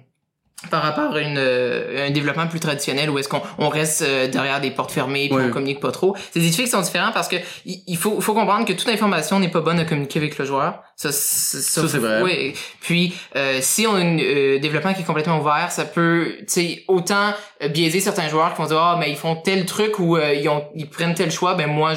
[0.71, 4.29] par rapport à une, euh, un développement plus traditionnel où est-ce qu'on on reste euh,
[4.29, 5.45] derrière des portes fermées puis Ouais.
[5.47, 6.17] on communique pas trop.
[6.33, 9.39] C'est des défis qui sont différents parce que il faut, faut comprendre que toute information
[9.41, 10.83] n'est pas bonne à communiquer avec le joueur.
[10.97, 12.23] Ça, c'est- Ça, c'est vrai.
[12.23, 12.55] Oui.
[12.81, 16.45] Puis euh, si on a un euh, développement qui est complètement ouvert, ça peut, tu
[16.47, 19.99] sais, autant euh, biaiser certains joueurs qui vont dire ah mais ils font tel truc
[19.99, 21.95] ou euh, ils ont ils prennent tel choix, ben moi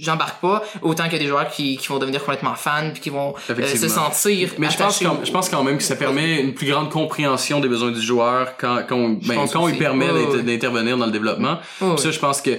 [0.00, 0.62] j'embarque pas.
[0.82, 3.34] Autant qu'il y a des joueurs qui, qui vont devenir complètement fans puis qui vont
[3.50, 6.40] euh, se sentir Mais je pense, quand, au- je pense quand même que ça permet
[6.40, 10.08] une plus grande compréhension des besoins du joueur quand, quand, ben, quand on lui permet
[10.42, 11.58] d'intervenir dans le développement.
[11.80, 12.50] Ouais, Puis Ça, je pense que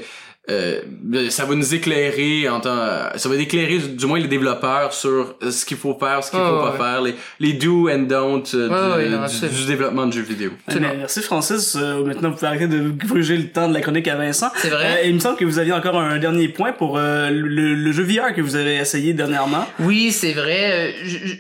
[0.50, 0.82] euh,
[1.30, 2.78] ça va nous éclairer en temps,
[3.16, 6.40] ça va éclairer du moins les développeurs sur euh, ce qu'il faut faire, ce qu'il
[6.40, 9.56] Ouais, faut ouais, pas faire, les, les do and don't euh, ouais, du, non, du-
[9.56, 10.52] du développement de jeux vidéo.
[10.80, 11.76] Merci Francis.
[11.76, 14.52] Euh, maintenant, vous pouvez arrêter de gruger le temps de la chronique à Vincent.
[14.58, 15.00] C'est vrai.
[15.00, 17.74] Euh, et il me semble que vous aviez encore un dernier point pour euh, le,
[17.74, 19.66] le jeu VR que vous avez essayé dernièrement.
[19.80, 20.72] Oui, c'est vrai.
[20.72, 21.36] Euh, je- je-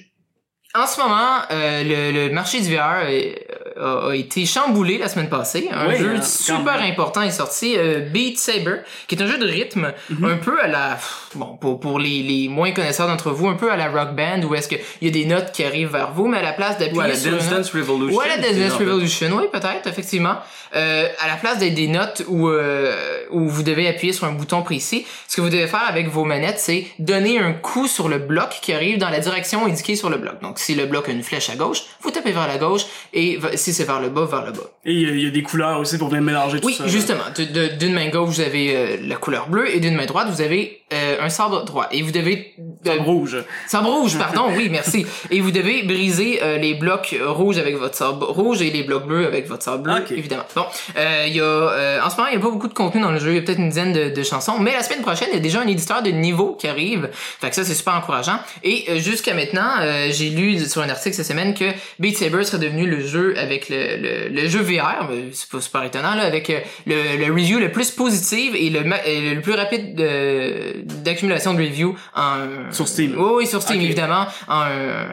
[0.77, 3.47] En ce moment, euh, le, le marché du VR est-
[3.79, 5.69] a, a été chamboulé la semaine passée.
[5.71, 9.37] Un Oui, jeu hein, super important est sorti, euh, Beat Saber, qui est un jeu
[9.37, 10.25] de rythme, Mhm.
[10.25, 10.97] un peu à la,
[11.35, 14.41] bon, pour, pour les, les moins connaisseurs d'entre vous, un peu à la rock band,
[14.43, 16.77] où est-ce qu'il y a des notes qui arrivent vers vous, mais à la place
[16.77, 18.17] d'appuyer Ouais, la sur Dance Dance Revolution.
[18.19, 20.35] Ouais, la Dance Dance Revolution, oui, peut-être, effectivement.
[20.75, 22.93] Euh, à la place d'être des notes où, euh,
[23.31, 26.25] où vous devez appuyer sur un bouton précis, ce que vous devez faire avec vos
[26.25, 30.09] manettes, c'est donner un coup sur le bloc qui arrive dans la direction indiquée sur
[30.09, 30.41] le bloc.
[30.41, 32.81] Donc, si le bloc a une flèche à gauche, vous tapez vers la gauche,
[33.13, 34.69] et si c'est vers le bas, vers le bas.
[34.85, 36.73] Et il y a- il y, a des couleurs aussi pour bien mélanger tout Oui,
[36.75, 36.87] ça.
[36.87, 37.23] justement.
[37.37, 40.27] De- de- D'une main gauche, vous avez euh, la couleur bleue, et d'une main droite,
[40.29, 41.87] vous avez euh, un sabre droit.
[41.91, 42.53] Et vous devez...
[42.87, 43.37] euh, Rouge.
[43.67, 45.05] Sabre rouge, pardon, oui, merci.
[45.31, 49.05] Et vous devez briser euh, les blocs rouges avec votre sabre rouge et les blocs
[49.07, 50.11] bleus avec votre sabre bleu, Ok.
[50.11, 50.43] évidemment.
[50.55, 50.65] Bon,
[50.97, 53.01] euh, il y a, euh, en ce moment, il y a pas beaucoup de contenu
[53.01, 55.01] dans le jeu, il y a peut-être une dizaine de, de chansons, mais la semaine
[55.01, 57.09] prochaine, il y a déjà un éditeur de niveau qui arrive.
[57.13, 58.39] Fait que ça, c'est super encourageant.
[58.63, 61.65] Et euh, jusqu'à maintenant, euh, j'ai lu sur un article cette semaine que
[61.99, 65.61] Beat Saber serait devenu le jeu avec le, le, le jeu VR, mais c'est pas
[65.61, 66.47] super étonnant, là, avec
[66.85, 71.95] le, le review le plus positif et le, le plus rapide de- d'accumulation de reviews
[72.15, 72.71] en...
[72.71, 73.13] Sur Steam.
[73.17, 75.05] Oui, oui, sur Steam, évidemment, en, euh,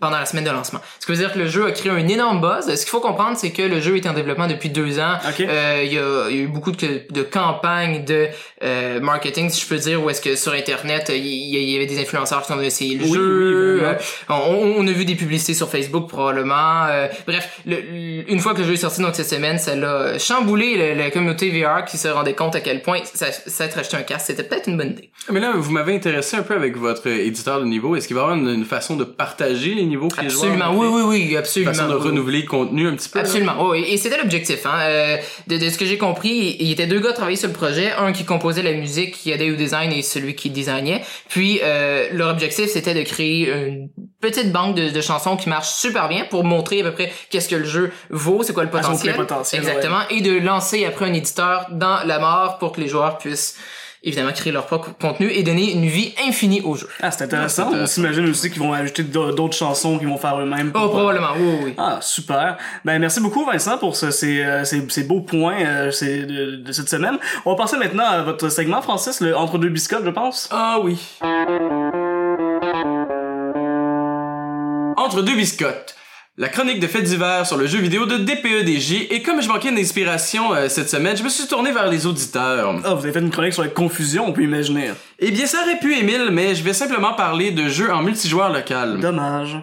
[0.00, 0.80] pendant la semaine de lancement.
[1.00, 2.66] Ce qui veut dire que le jeu a créé un énorme buzz.
[2.74, 5.14] Ce qu'il faut comprendre, c'est que le jeu est en développement depuis deux ans.
[5.28, 5.40] Ok.
[5.40, 8.28] Euh, Il y, a, il y a eu beaucoup de, de campagnes de
[8.62, 11.76] euh, marketing, si je peux dire, où est-ce que sur Internet, il y, il y
[11.76, 13.78] avait des influenceurs qui sont venus essayer le Oui, jeu.
[13.80, 13.86] oui.
[13.86, 13.94] Euh,
[14.28, 16.84] on, on a vu des publicités sur Facebook, probablement.
[16.88, 19.74] Euh, bref, le- le- une fois que le jeu est sorti, donc cette semaine, ça
[19.74, 23.78] l'a chamboulé la communauté VR qui se rendait compte à quel point ça, ça être
[23.78, 25.10] acheté un casque, c'était peut-être une bonne idée.
[25.30, 27.94] Mais là, vous m'avez intéressé un peu avec votre éditeur de niveau.
[27.96, 30.52] Est-ce qu'il va y avoir une, une façon de partager les niveaux que les joueurs
[30.52, 31.72] Absolument, ont oui, oui, oui, Une absolument.
[31.72, 32.02] façon de oui.
[32.08, 33.20] renouveler le contenu un petit peu.
[33.20, 33.84] Absolument, oui.
[33.88, 34.66] Et c'était l'objectif.
[34.66, 34.78] Hein.
[34.80, 37.48] Euh, de, de ce que j'ai compris, il y était deux gars à travailler sur
[37.48, 41.02] le projet, un qui composait la musique, qui aidait au design, et celui qui designait.
[41.28, 43.88] Puis euh, leur objectif, c'était de créer une
[44.20, 47.48] petite banque de, de chansons qui marche super bien pour montrer à peu près qu'est-ce
[47.48, 48.76] que le jeu vaut, c'est quoi le son
[49.16, 49.60] potentiel?
[49.60, 50.00] Exactement.
[50.10, 53.56] Et de lancer après un éditeur dans la mort pour que les joueurs puissent
[54.04, 56.88] évidemment créer leur propre contenu et donner une vie infinie au jeu.
[57.00, 57.70] Ah, c'est intéressant.
[57.72, 60.72] Ah, On s'imagine aussi qu'ils vont ajouter d'au- d'autres chansons qu'ils vont faire eux-mêmes.
[60.74, 61.74] Oh, probablement, oui, oui.
[61.78, 62.56] Ah, super.
[62.84, 66.56] Ben, merci beaucoup, Vincent, pour ce- ces, euh, ces, ces beaux points euh, ces- de,
[66.56, 67.16] de cette semaine.
[67.44, 70.48] On va passer maintenant à votre segment, Francis, le Entre deux biscottes, je pense.
[70.50, 70.98] Ah oui.
[74.96, 75.94] Entre deux biscottes.
[76.38, 79.70] La chronique de faits divers sur le jeu vidéo de DPEDJ et comme je manquais
[79.70, 82.74] d'inspiration euh, cette semaine, je me suis tourné vers les auditeurs.
[82.84, 84.92] Ah, vous avez fait une chronique sur la confusion, on peut imaginer.
[85.18, 88.50] Eh bien, ça aurait pu, Émile, mais je vais simplement parler de jeux en multijoueur
[88.50, 88.98] local.
[88.98, 89.58] Dommage.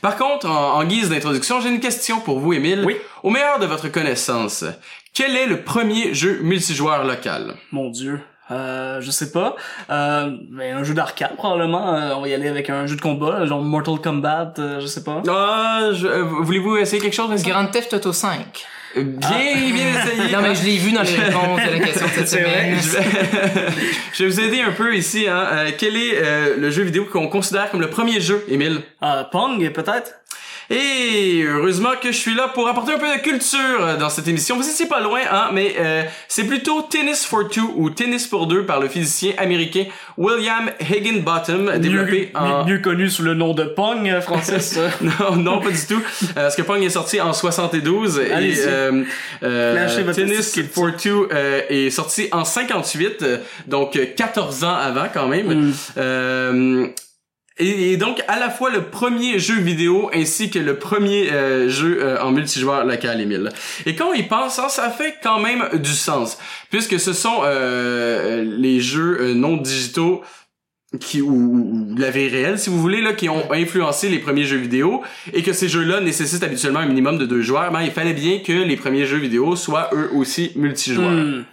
[0.00, 2.84] Par contre, en, en guise d'introduction, j'ai une question pour vous, Émile.
[2.86, 2.98] Oui.
[3.24, 4.64] Au meilleur de votre connaissance,
[5.12, 7.56] quel est le premier jeu multijoueur local?
[7.72, 8.20] Mon dieu.
[8.50, 9.56] Euh, je sais pas.
[9.90, 11.94] Euh, ben, un jeu d'arcade, probablement.
[11.94, 14.86] Euh, on va y aller avec un jeu de combat, genre Mortal Kombat, euh, je
[14.86, 15.22] sais pas.
[15.28, 17.48] Ah, je- euh, voulez-vous essayer quelque chose, Vincent?
[17.48, 18.66] Grand Theft Auto 5.
[18.96, 20.32] Euh, Bien, bien essayé.
[20.32, 22.78] Non, mais je l'ai vu dans les réponses de la question de cette semaine.
[22.78, 23.02] je vais,
[24.12, 25.26] je vais vous aider un peu ici.
[25.28, 25.46] Hein.
[25.52, 28.80] Euh, quel est euh, le jeu vidéo qu'on considère comme le premier jeu, Émile?
[29.02, 30.12] Euh, Pong, peut-être?
[30.72, 34.56] Et heureusement que je suis là pour apporter un peu de culture dans cette émission.
[34.56, 38.46] Vous étiez pas loin, hein, mais euh, c'est plutôt Tennis for Two ou Tennis pour
[38.46, 39.84] deux par le physicien américain
[40.16, 42.64] William Higginbottom, développé mieux, en...
[42.64, 44.78] mieux connu sous le nom de Pong, euh, Francis.
[45.02, 46.00] Non, non, pas du tout.
[46.22, 48.30] Euh, parce que Pong est sorti en 72 et
[48.66, 49.04] euh,
[49.42, 51.28] euh, Tennis for Two
[51.68, 55.72] est sorti en 58, euh, donc euh, 14 ans avant quand même.
[55.96, 56.92] Mm.
[57.58, 61.98] Et, donc à la fois le premier jeu vidéo ainsi que le premier euh, jeu
[62.00, 63.50] euh, en multijoueur local, Emile.
[63.84, 66.38] Et quand on y pense, hein, ça fait quand même du sens,
[66.70, 70.22] puisque ce sont euh, les jeux euh, non digitaux
[71.00, 74.44] qui ou, ou la vie réelle si vous voulez là qui ont influencé les premiers
[74.44, 77.90] jeux vidéo et que ces jeux-là nécessitent habituellement un minimum de deux joueurs ben il
[77.90, 81.10] fallait bien que les premiers jeux vidéo soient eux aussi multijoueurs.
[81.10, 81.44] Hmm.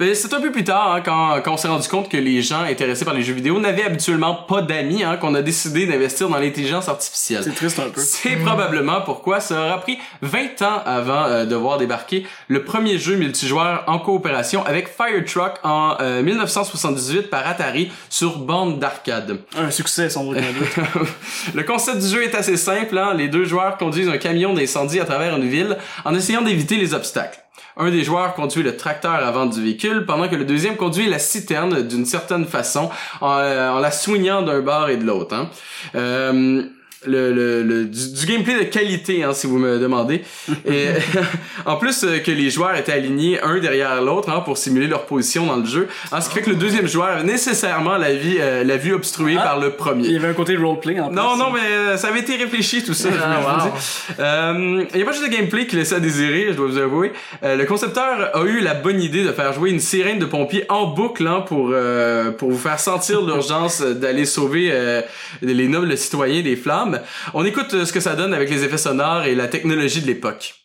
[0.00, 2.42] Ben, c'est un peu plus tard, hein, quand, quand on s'est rendu compte que les
[2.42, 6.28] gens intéressés par les jeux vidéo n'avaient habituellement pas d'amis, hein, qu'on a décidé d'investir
[6.28, 7.44] dans l'intelligence artificielle.
[7.44, 8.00] C'est triste un peu.
[8.00, 12.98] C'est probablement pourquoi ça aura pris 20 ans avant euh, de voir débarquer le premier
[12.98, 19.38] jeu multijoueur en coopération avec Fire Truck en euh, 1978 par Atari sur bande d'arcade.
[19.56, 21.06] Un succès, sans aucun doute.
[21.54, 22.98] le concept du jeu est assez simple.
[22.98, 23.14] Hein?
[23.14, 26.94] Les deux joueurs conduisent un camion d'incendie à travers une ville en essayant d'éviter les
[26.94, 27.43] obstacles.
[27.76, 31.18] Un des joueurs conduit le tracteur avant du véhicule, pendant que le deuxième conduit la
[31.18, 35.34] citerne d'une certaine façon, en, euh, la soignant d'un bord et de l'autre.
[35.34, 35.48] Hein.
[35.96, 36.62] Euh,
[37.06, 40.22] le, le, le- du, du gameplay de qualité, hein, si vous me demandez.
[40.66, 40.88] Et
[41.66, 45.06] en plus euh, que les joueurs étaient alignés un derrière l'autre hein, pour simuler leur
[45.06, 48.12] position dans le jeu, hein, ce qui fait que le deuxième joueur avait nécessairement la,
[48.12, 49.42] vie, euh, la vue obstruée Ah.
[49.42, 50.06] par le premier.
[50.08, 51.16] Il y avait un côté roleplay en plus.
[51.16, 53.08] Non, non, mais euh, ça avait été réfléchi tout ça.
[53.22, 53.70] Ah.
[54.18, 56.78] Euh, Il y a pas juste le gameplay qui laissait à désirer, je dois vous
[56.78, 57.12] avouer.
[57.42, 60.64] Euh, le concepteur a eu la bonne idée de faire jouer une sirène de pompiers
[60.68, 65.02] en boucle hein, pour euh, pour vous faire sentir l'urgence d'aller sauver euh,
[65.42, 66.93] les nobles citoyens des flammes.
[67.34, 70.06] On écoute euh, ce que ça donne avec les effets sonores et la technologie de
[70.06, 70.63] l'époque.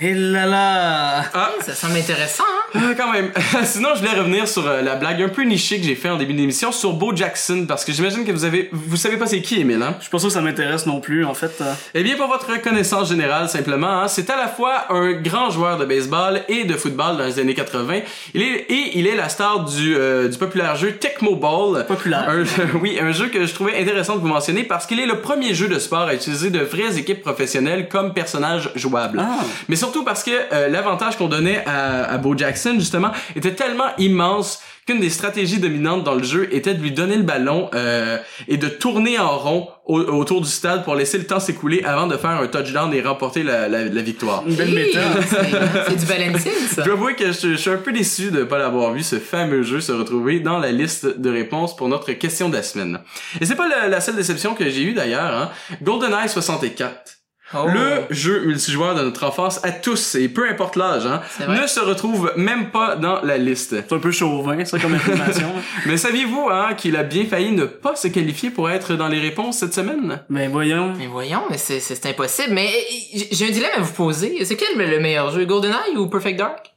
[0.00, 1.24] Et là là!
[1.34, 2.80] Ah, Ça semble intéressant, hein?
[2.80, 3.32] Ah, quand même.
[3.64, 6.16] Sinon, je voulais revenir sur euh, la blague un peu nichée que j'ai fait en
[6.16, 9.40] début d'émission sur Bo Jackson parce que j'imagine que vous avez vous savez pas c'est
[9.42, 9.94] qui Emile hein?
[9.98, 11.50] Je suis pas sûr que ça m'intéresse non plus, en fait.
[11.62, 11.72] euh.
[11.94, 15.78] Eh bien, pour votre connaissance générale, simplement, hein, c'est à la fois un grand joueur
[15.78, 18.00] de baseball et de football dans les années 80.
[18.34, 21.84] Il est, et il est la star du, euh, du populaire jeu Tecmo Ball.
[21.86, 22.28] Populaire.
[22.28, 22.44] Un
[22.80, 25.54] oui, un jeu que je trouvais intéressant de vous mentionner parce qu'il est le premier
[25.54, 29.18] jeu de sport à utiliser de vraies équipes professionnelles comme personnages jouables.
[29.20, 29.38] Ah.
[29.68, 33.88] Mais surtout parce que euh, l'avantage qu'on donnait à, à Bo Jackson, justement, était tellement
[33.98, 38.16] immense qu'une des stratégies dominantes dans le jeu était de lui donner le ballon euh,
[38.48, 42.06] et de tourner en rond au- autour du stade pour laisser le temps s'écouler avant
[42.06, 44.42] de faire un touchdown et remporter la, la- la victoire.
[44.46, 45.02] Une belle méthode.
[45.28, 46.82] c'est- C'est du Valentine, ça.
[46.84, 49.02] Je dois avouer que je, je suis un peu déçu de ne pas l'avoir vu,
[49.02, 52.62] ce fameux jeu, se retrouver dans la liste de réponses pour notre question de la
[52.62, 52.98] semaine.
[53.40, 55.34] Et c'est pas la, la seule déception que j'ai eue d'ailleurs.
[55.34, 55.50] Hein.
[55.82, 57.17] GoldenEye 64.
[57.54, 57.66] Oh.
[57.66, 61.80] Le jeu multijoueur de notre enfance à tous, et peu importe l'âge, hein, ne se
[61.80, 63.70] retrouve même pas dans la liste.
[63.70, 65.50] C'est un peu chauvin, ça, comme information.
[65.86, 69.18] Mais saviez-vous hein, qu'il a bien failli ne pas se qualifier pour être dans les
[69.20, 70.20] réponses cette semaine?
[70.28, 70.92] ben voyons.
[70.98, 72.52] Mais voyons, mais c'est c'est impossible.
[72.52, 74.44] Mais euh, j'ai un dilemme à vous poser.
[74.44, 76.72] C'est quel le meilleur jeu, GoldenEye ou Perfect Dark?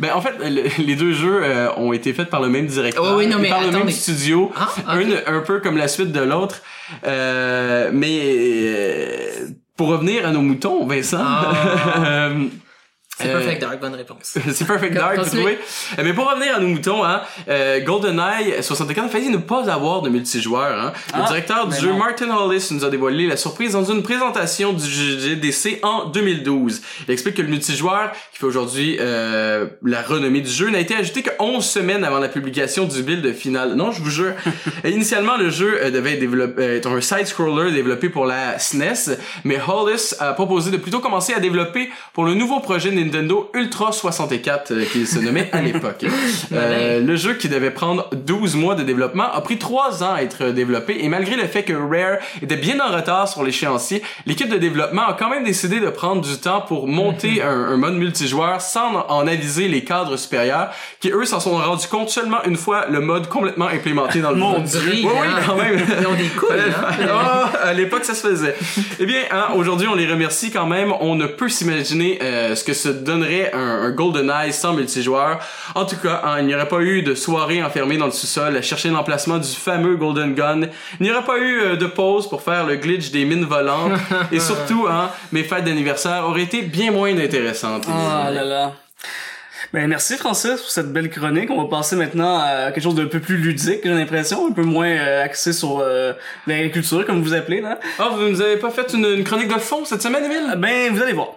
[0.00, 3.04] Ben en fait, le- les deux jeux euh, ont été faits par le même directeur,
[3.06, 4.68] Oh oui, non, et mais par le même studio, Ah,
[5.26, 6.56] un peu comme la suite de l'autre.
[7.06, 12.30] Euh, mais euh, pour revenir à nos moutons, Vincent, Ah.
[13.20, 14.38] euh, C'est Euh, Perfect Dark, bonne réponse.
[14.52, 15.58] c'est Perfect Dark, vous trouvez?
[16.02, 20.02] Mais pour revenir à nos moutons, hein, euh, GoldenEye 64 a failli ne pas avoir
[20.02, 20.78] de multijoueur.
[20.80, 20.92] Hein.
[21.14, 21.98] Le Ah, directeur du jeu, non.
[21.98, 26.80] Martin Hollis, nous a dévoilé la surprise dans une présentation du GDC en 2012.
[27.06, 30.94] Il explique que le multijoueur, qui fait aujourd'hui euh, la renommée du jeu, n'a été
[30.94, 33.74] ajouté que 11 semaines avant la publication du build final.
[33.74, 34.32] Non, je vous jure.
[34.84, 39.58] Et initialement, le jeu euh, devait être, euh, un side-scroller développé pour la SNES, mais
[39.66, 44.70] Hollis a proposé de plutôt commencer à développer pour le nouveau projet Nintendo Ultra 64
[44.72, 46.04] euh, qui se nommait à l'époque.
[46.52, 50.22] Euh, le jeu qui devait prendre 12 mois de développement a pris 3 ans à
[50.22, 54.48] être développé et malgré le fait que Rare était bien en retard sur l'échéancier, l'équipe
[54.48, 57.94] de développement a quand même décidé de prendre du temps pour monter un, un mode
[57.94, 62.56] multijoueur sans en- aviser les cadres supérieurs qui eux s'en sont rendus compte seulement une
[62.56, 64.80] fois le mode complètement implémenté dans le Mon jeu.
[64.80, 64.90] Dieu.
[64.90, 65.78] Oui, oui, quand même.
[66.00, 67.06] Ils ont des couilles, hein?
[67.10, 68.54] Ah, à l'époque, ça se faisait.
[69.00, 70.92] Eh bien, hein, aujourd'hui, on les remercie quand même.
[71.00, 75.38] On ne peut s'imaginer euh, ce que se donnerait un, un GoldenEye sans multijoueur.
[75.74, 78.56] En tout cas, hein, il n'y aurait pas eu de soirée enfermée dans le sous-sol
[78.56, 80.62] à chercher l'emplacement du fameux Golden Gun.
[81.00, 83.92] Il n'y aurait pas eu euh, de pause pour faire le glitch des mines volantes.
[84.32, 87.86] Et surtout, hein, mes fêtes d'anniversaire auraient été bien moins intéressantes.
[87.88, 88.72] Ah là là.
[89.72, 91.50] Ben merci Francis pour cette belle chronique.
[91.50, 94.62] On va passer maintenant à quelque chose d'un peu plus ludique, j'ai l'impression, un peu
[94.62, 96.14] moins euh, axé sur euh,
[96.46, 97.78] l'agriculture comme vous appelez là.
[97.98, 100.54] Ah, vous nous avez pas fait une, une chronique de fond cette semaine, Emile?
[100.56, 101.36] Ben vous allez voir.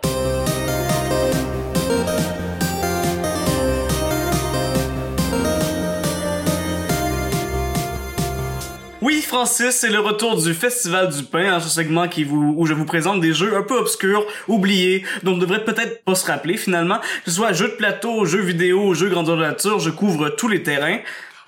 [9.12, 12.86] Oui, Francis, c'est le retour du Festival du Pain, hein, ce segment où je vous
[12.86, 17.00] présente des jeux un peu obscurs, oubliés, dont on devrait peut-être pas se rappeler finalement.
[17.00, 20.64] Que ce soit jeux de plateau, jeux vidéo, jeux grandeur nature, je couvre tous les
[20.64, 21.00] terrains.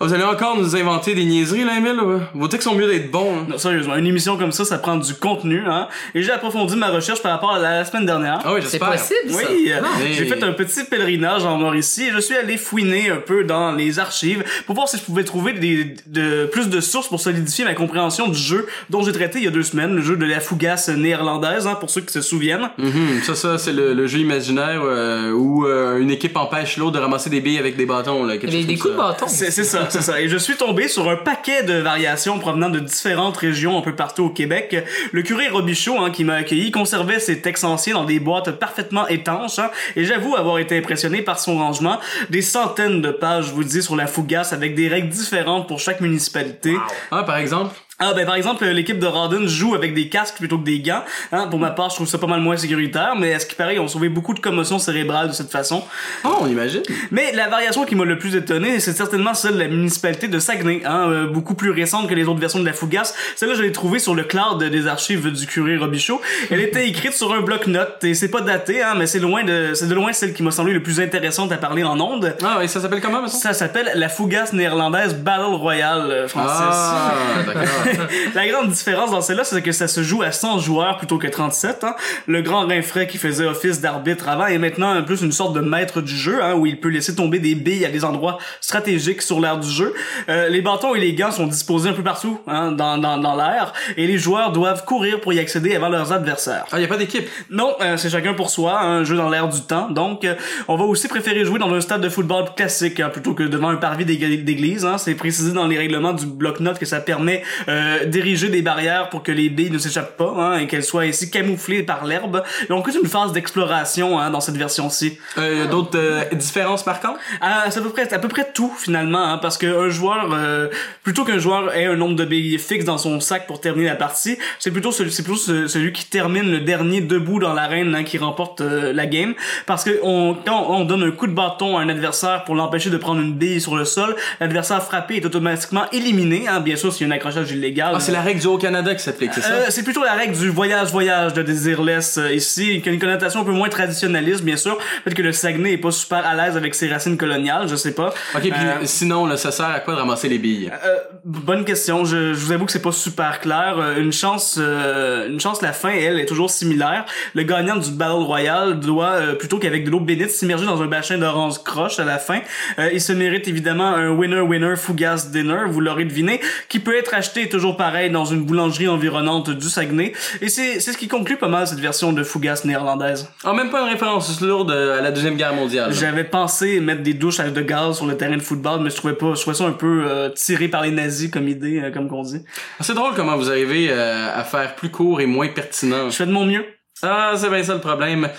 [0.03, 1.95] Oh, vous allez encore nous inventer des niaiseries, là, Emile?
[1.95, 2.19] là?
[2.33, 3.35] Vos textes sont mieux d'être bons.
[3.37, 3.45] hein.
[3.49, 5.87] Non, sérieusement, une émission comme ça, ça prend du contenu, hein.
[6.13, 8.39] Et j'ai approfondi ma recherche par rapport à la, semaine dernière.
[8.43, 8.91] Ah oui, C'est j'espère.
[8.91, 9.37] possible, ça?
[9.49, 13.09] Oui, euh, Mais- j'ai fait un petit pèlerinage en Mauricie et je suis allé fouiner
[13.11, 16.81] un peu dans les archives pour voir si je pouvais trouver des, de, plus de
[16.81, 19.95] sources pour solidifier ma compréhension du jeu dont j'ai traité il y a deux semaines,
[19.95, 22.69] le jeu de la fougasse néerlandaise, hein, pour ceux qui se souviennent.
[22.77, 26.93] Mhm, Ça, ça, c'est le, le jeu imaginaire euh, où euh, une équipe empêche l'autre
[26.93, 28.25] de ramasser des billes avec des bâtons.
[28.25, 29.25] Là, quelque Des, chose des comme coups de bâton.
[29.27, 30.19] C'est c'est ça, c'est ça.
[30.19, 33.95] Et je suis tombé sur un paquet de variations provenant de différentes régions un peu
[33.95, 34.75] partout au Québec.
[35.11, 39.07] Le curé Robichaud, hein, qui m'a accueilli, conservait ses textes anciens dans des boîtes parfaitement
[39.07, 39.59] étanches.
[39.59, 41.99] hein, et j'avoue avoir été impressionné par son rangement.
[42.31, 45.79] Des centaines de pages, je vous dis, sur la fougasse avec des règles différentes pour
[45.79, 46.75] chaque municipalité.
[47.11, 47.75] Ah, par exemple?
[48.05, 51.03] Ah ben par exemple l'équipe de Rodden joue avec des casques plutôt que des gants.
[51.31, 53.55] Hein, pour ma part je trouve ça pas mal moins sécuritaire, mais à ce qui
[53.55, 55.83] paraît ils ont sauvé beaucoup de commotions cérébrales de cette façon.
[56.25, 56.81] Oh, on imagine.
[57.11, 60.39] Mais la variation qui m'a le plus étonné, c'est certainement celle de la municipalité de
[60.39, 63.15] Saguenay, hein, euh, beaucoup plus récente que les autres versions de la Fougasse.
[63.35, 66.21] Celle-là, je l'ai trouvée sur le cloud des archives du curé Robichaud.
[66.51, 69.73] Elle était écrite sur un bloc-notes et c'est pas daté, hein, mais c'est loin de,
[69.73, 72.35] c'est de loin celle qui m'a semblé le plus intéressante à parler en ondes.
[72.43, 73.39] Ah, et ça s'appelle comment, maintenant?
[73.39, 76.53] Ça s'appelle la Fougasse néerlandaise Battle Royale, euh, Francis.
[76.59, 77.13] Ah,
[77.45, 77.63] d'accord.
[78.35, 81.27] La grande différence dans celle-là, c'est que ça se joue à 100 joueurs plutôt que
[81.27, 81.83] 37.
[81.83, 81.95] Hein.
[82.27, 85.59] Le grand Rinfray qui faisait office d'arbitre avant est maintenant un plus une sorte de
[85.61, 89.21] maître du jeu, hein, où il peut laisser tomber des billes à des endroits stratégiques
[89.21, 89.93] sur l'air du jeu.
[90.29, 93.35] Euh, les bâtons et les gants sont disposés un peu partout hein, dans, dans, dans
[93.35, 96.65] l'air, et les joueurs doivent courir pour y accéder avant leurs adversaires.
[96.71, 97.27] Ah, y a pas d'équipe.
[97.49, 99.89] Non, euh, c'est chacun pour soi, hein, un jeu dans l'air du temps.
[99.89, 100.35] Donc, euh,
[100.67, 103.69] on va aussi préférer jouer dans un stade de football classique hein, plutôt que devant
[103.69, 104.85] un parvis d'ég- d'église.
[104.85, 104.97] Hein.
[104.97, 109.21] C'est précisé dans les règlements du bloc-notes que ça permet euh, d'ériger des barrières pour
[109.23, 112.37] que les billes ne s'échappent pas hein, et qu'elles soient ainsi camouflées par l'herbe.
[112.69, 115.17] On connaît une phase d'exploration hein, dans cette version-ci.
[115.37, 117.17] Euh, y a d'autres euh, différences marquantes?
[117.41, 120.67] Ah, c'est à peu près, à peu près tout finalement, hein, parce qu'un joueur, euh,
[121.03, 123.95] plutôt qu'un joueur ait un nombre de billes fixe dans son sac pour terminer la
[123.95, 127.95] partie, c'est plutôt celui, c'est plutôt ce- celui qui termine le dernier debout dans l'arène
[127.95, 129.33] hein, qui remporte euh, la game,
[129.65, 132.89] parce que on, quand on donne un coup de bâton à un adversaire pour l'empêcher
[132.89, 136.93] de prendre une bille sur le sol, l'adversaire frappé est automatiquement éliminé, hein, bien sûr
[136.93, 137.51] s'il y a un accrochage
[137.95, 139.49] Ah, c'est la règle du Haut-Canada qui s'applique, c'est ça?
[139.51, 143.41] Euh, c'est plutôt la règle du voyage-voyage de Desireless euh, ici, qui a une connotation
[143.41, 144.77] un peu moins traditionnaliste, bien sûr.
[145.03, 147.93] Peut-être que le Saguenay est pas super à l'aise avec ses racines coloniales, je sais
[147.93, 148.13] pas.
[148.35, 150.71] Ok, puis Euh, sinon, là, ça sert à quoi de ramasser les billes?
[150.85, 152.05] euh, bonne question.
[152.05, 153.75] Je, je vous avoue que c'est pas super clair.
[153.79, 155.61] Euh, Une chance, euh, une chance.
[155.61, 157.05] La fin, elle, est toujours similaire.
[157.35, 160.87] Le gagnant du Battle Royale doit, euh, plutôt qu'avec de l'eau bénite, s'immerger dans un
[160.87, 162.39] bassin d'orange croche à la fin.
[162.79, 167.13] Euh, il se mérite évidemment un winner-winner Fougasse Dinner, vous l'aurez deviné, qui peut être
[167.13, 170.13] acheté toujours pareil dans une boulangerie environnante du Saguenay.
[170.41, 173.29] Et c'est ce qui conclut pas mal cette version de Fougasse néerlandaise.
[173.43, 175.93] Ah, même pas une référence lourde à la Deuxième Guerre mondiale.
[175.93, 179.13] J'avais pensé mettre des douches de gaz sur le terrain de football, mais je trouvais
[179.13, 182.09] pas, je trouvais ça un peu euh, tiré par les nazis comme idée, euh, comme
[182.09, 182.41] qu'on dit.
[182.79, 186.09] Ah, C'est drôle comment vous arrivez euh, à faire plus court et moins pertinent.
[186.09, 186.65] Je fais de mon mieux.
[187.03, 188.29] Ah, c'est bien ça le problème.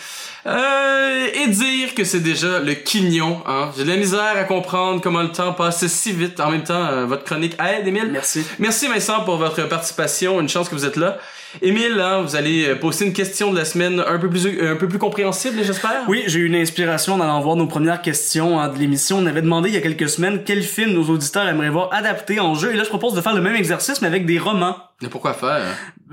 [0.46, 3.70] Euh, et dire que c'est déjà le quignon, hein.
[3.76, 6.38] J'ai de la misère à comprendre comment le temps passe si vite.
[6.38, 8.10] En même temps, euh, votre chronique aide, Émile.
[8.12, 8.44] Merci.
[8.58, 10.40] Merci Vincent pour votre participation.
[10.40, 11.18] Une chance que vous êtes là.
[11.62, 14.76] Émile, hein, vous allez euh, poster une question de la semaine un peu plus, un
[14.76, 16.02] peu plus compréhensible, j'espère?
[16.08, 19.18] Oui, j'ai eu une inspiration en allant voir nos premières questions hein, de l'émission.
[19.18, 22.40] On avait demandé il y a quelques semaines quel film nos auditeurs aimeraient voir adapté
[22.40, 22.72] en jeu.
[22.72, 24.76] Et là, je propose de faire le même exercice, mais avec des romans.
[25.02, 25.60] Mais pourquoi faire?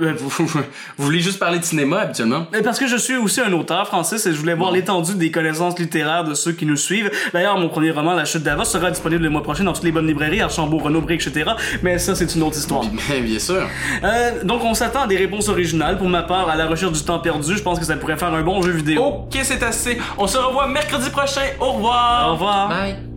[0.01, 0.59] Euh, vous, vous-
[0.97, 2.47] vous voulez juste parler de cinéma habituellement?
[2.63, 5.77] Parce que je suis aussi un auteur, Francis, et je voulais voir l'étendue des connaissances
[5.77, 7.11] littéraires de ceux qui nous suivent.
[7.33, 9.91] D'ailleurs, mon premier roman, La chute d'Avos, sera disponible le mois prochain dans toutes les
[9.91, 11.51] bonnes librairies, Archambault, Renaud, etc.
[11.83, 12.83] Mais ça, c'est une autre histoire.
[12.85, 13.67] Bien, bien sûr.
[14.03, 15.97] Euh, donc, on s'attend à des réponses originales.
[15.97, 18.33] Pour ma part, à la recherche du temps perdu, je pense que ça pourrait faire
[18.33, 19.03] un bon jeu vidéo.
[19.03, 19.97] Ok, c'est assez.
[20.17, 21.41] On se revoit mercredi prochain.
[21.59, 22.29] Au revoir.
[22.29, 22.69] Au revoir.
[22.69, 23.10] Bye.